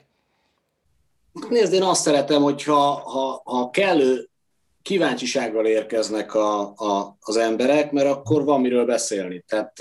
Nézd, 1.49 1.73
én 1.73 1.83
azt 1.83 2.01
szeretem, 2.01 2.41
hogyha 2.41 2.79
ha, 2.81 3.41
ha 3.45 3.69
kellő 3.69 4.29
kíváncsisággal 4.81 5.65
érkeznek 5.65 6.33
a, 6.33 6.61
a, 6.61 7.17
az 7.19 7.37
emberek, 7.37 7.91
mert 7.91 8.07
akkor 8.07 8.43
van 8.43 8.61
miről 8.61 8.85
beszélni. 8.85 9.43
Tehát 9.47 9.73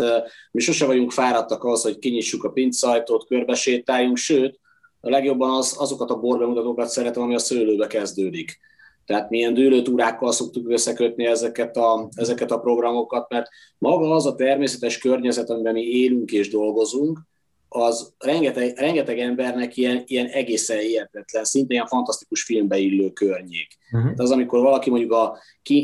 mi 0.51 0.61
sose 0.61 0.87
vagyunk 0.87 1.13
fáradtak 1.13 1.65
az, 1.65 1.83
hogy 1.83 1.99
kinyissuk 1.99 2.45
a 2.45 2.51
pincajtót, 2.51 3.27
körbesétáljunk, 3.27 4.17
sőt, 4.17 4.59
a 5.01 5.11
legjobban 5.11 5.51
az, 5.51 5.77
azokat 5.79 6.11
a 6.11 6.19
borbemutatókat 6.19 6.89
szeretem, 6.89 7.23
ami 7.23 7.35
a 7.35 7.39
szőlőbe 7.39 7.87
kezdődik. 7.87 8.59
Tehát 9.07 9.31
milyen 9.31 9.55
dőlőtúrákkal 9.55 10.33
szoktuk 10.33 10.71
összekötni 10.71 11.27
ezeket 11.27 11.77
a, 11.77 12.09
ezeket 12.15 12.51
a 12.51 12.59
programokat, 12.59 13.29
mert 13.29 13.49
maga 13.79 14.15
az 14.15 14.27
a 14.27 14.35
természetes 14.35 14.99
környezet, 14.99 15.51
amiben 15.51 15.73
mi 15.73 15.83
élünk 15.83 16.33
és 16.33 16.51
dolgozunk, 16.51 17.19
az 17.69 18.15
rengeteg, 18.19 18.79
rengeteg 18.79 19.19
embernek 19.19 19.77
ilyen, 19.77 20.03
ilyen 20.07 20.27
egészen 20.27 20.79
hihetetlen, 20.79 21.45
szinte 21.45 21.73
ilyen 21.73 21.87
fantasztikus 21.87 22.43
filmbe 22.43 22.79
illő 22.79 23.11
környék. 23.11 23.69
Uh-huh. 23.93 24.13
az, 24.17 24.31
amikor 24.31 24.61
valaki 24.61 24.91
mondjuk 24.91 25.13
a, 25.13 25.39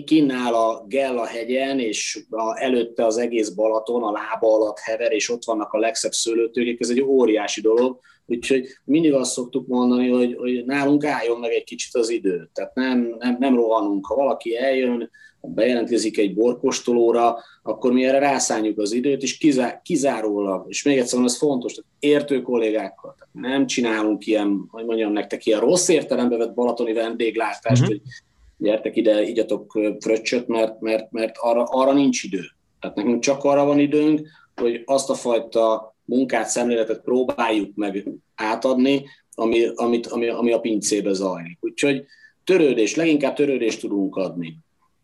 kinnál 0.04 0.54
a 0.54 0.84
Gella 0.88 1.26
hegyen, 1.26 1.78
és 1.78 2.24
a, 2.30 2.62
előtte 2.62 3.04
az 3.04 3.16
egész 3.16 3.48
Balaton, 3.48 4.02
a 4.02 4.12
lába 4.12 4.54
alatt 4.54 4.78
hever, 4.78 5.12
és 5.12 5.30
ott 5.30 5.44
vannak 5.44 5.72
a 5.72 5.78
legszebb 5.78 6.12
szőlőtőkék, 6.12 6.80
ez 6.80 6.90
egy 6.90 7.02
óriási 7.02 7.60
dolog, 7.60 8.00
úgyhogy 8.26 8.66
mindig 8.84 9.12
azt 9.12 9.32
szoktuk 9.32 9.66
mondani, 9.66 10.08
hogy, 10.08 10.34
hogy 10.34 10.64
nálunk 10.64 11.04
álljon 11.04 11.38
meg 11.38 11.50
egy 11.50 11.64
kicsit 11.64 11.94
az 11.94 12.08
idő, 12.08 12.50
tehát 12.52 12.74
nem, 12.74 13.14
nem, 13.18 13.36
nem 13.38 13.54
rohanunk. 13.54 14.06
Ha 14.06 14.14
valaki 14.14 14.56
eljön, 14.56 15.10
bejelentkezik 15.46 16.18
egy 16.18 16.34
borkostolóra, 16.34 17.38
akkor 17.62 17.92
mi 17.92 18.04
erre 18.04 18.18
rászálljuk 18.18 18.78
az 18.78 18.92
időt, 18.92 19.22
és 19.22 19.36
kizá, 19.36 19.80
kizárólag, 19.82 20.64
és 20.68 20.82
még 20.82 20.98
egyszer 20.98 21.24
ez 21.24 21.36
fontos, 21.36 21.72
tehát 21.72 21.90
értő 21.98 22.42
kollégákkal, 22.42 23.14
tehát 23.18 23.50
nem 23.52 23.66
csinálunk 23.66 24.26
ilyen, 24.26 24.64
hogy 24.68 24.84
mondjam 24.84 25.12
nektek, 25.12 25.46
ilyen 25.46 25.60
rossz 25.60 25.88
értelembe 25.88 26.36
vett 26.36 26.54
balatoni 26.54 26.92
vendéglátást, 26.92 27.82
uh-huh. 27.82 27.96
hogy 27.96 28.00
gyertek 28.56 28.96
ide, 28.96 29.22
igyatok 29.22 29.78
fröccsöt, 29.98 30.46
mert, 30.46 30.80
mert, 30.80 31.10
mert 31.10 31.36
arra, 31.38 31.62
arra 31.62 31.92
nincs 31.92 32.22
idő. 32.22 32.42
Tehát 32.80 32.96
nekünk 32.96 33.22
csak 33.22 33.44
arra 33.44 33.64
van 33.64 33.78
időnk, 33.78 34.28
hogy 34.54 34.82
azt 34.84 35.10
a 35.10 35.14
fajta 35.14 35.94
munkát, 36.04 36.48
szemléletet 36.48 37.00
próbáljuk 37.00 37.74
meg 37.74 38.08
átadni, 38.34 39.04
ami, 39.34 39.66
amit, 39.74 40.06
ami, 40.06 40.28
ami 40.28 40.52
a 40.52 40.60
pincébe 40.60 41.12
zajlik. 41.12 41.58
Úgyhogy 41.60 42.04
törődés, 42.44 42.94
leginkább 42.94 43.34
törődést 43.34 43.80
tudunk 43.80 44.16
adni. 44.16 44.58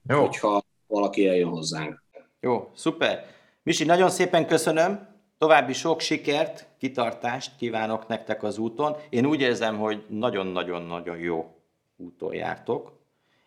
Jó. 0.09 0.21
hogyha 0.21 0.63
valaki 0.87 1.29
eljön 1.29 1.49
hozzánk. 1.49 2.03
Jó, 2.41 2.71
szuper. 2.75 3.25
Misi, 3.63 3.85
nagyon 3.85 4.11
szépen 4.11 4.47
köszönöm. 4.47 5.09
További 5.39 5.73
sok 5.73 6.01
sikert, 6.01 6.67
kitartást 6.79 7.57
kívánok 7.57 8.07
nektek 8.07 8.43
az 8.43 8.59
úton. 8.59 8.97
Én 9.11 9.27
úgy 9.27 9.41
érzem, 9.41 9.79
hogy 9.79 10.05
nagyon-nagyon-nagyon 10.09 11.19
jó 11.19 11.55
úton 11.97 12.35
jártok, 12.35 12.93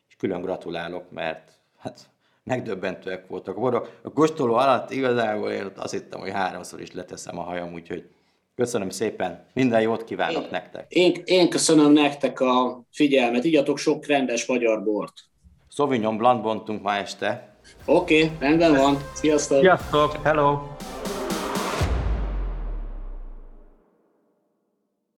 és 0.08 0.16
külön 0.16 0.42
gratulálok, 0.42 1.12
mert 1.12 1.52
hát 1.78 2.10
megdöbbentőek 2.44 3.28
voltak. 3.28 3.58
A 4.02 4.10
kóstoló 4.13 4.54
alatt 4.54 4.92
igazából 4.92 5.52
én 5.52 5.72
azt 5.76 5.94
hittem, 5.94 6.20
hogy 6.20 6.32
háromszor 6.32 6.82
is 6.82 6.92
leteszem 6.92 7.39
a 7.39 7.42
hajam, 7.42 7.74
úgyhogy 7.74 8.10
köszönöm 8.56 8.89
szépen, 8.89 9.46
minden 9.54 9.82
jót 9.82 10.04
kívánok 10.04 10.44
én, 10.44 10.50
nektek. 10.52 10.92
Én, 10.92 11.22
én 11.26 11.50
köszönöm 11.50 11.92
nektek 11.92 12.39
a 12.39 12.84
figyelmet, 12.92 13.44
igyatok 13.44 13.78
sok 13.78 14.06
rendes 14.06 14.46
magyar 14.46 14.84
bort. 14.84 15.13
Sauvignon 15.76 16.18
Blanc 16.18 16.42
bontunk 16.42 16.82
ma 16.82 16.98
este. 16.98 17.56
Oké, 17.86 18.24
okay, 18.24 18.32
rendben 18.40 18.76
van. 18.76 18.98
Sziasztok! 19.14 19.60
Sziasztok! 19.60 20.16
Hello! 20.24 20.62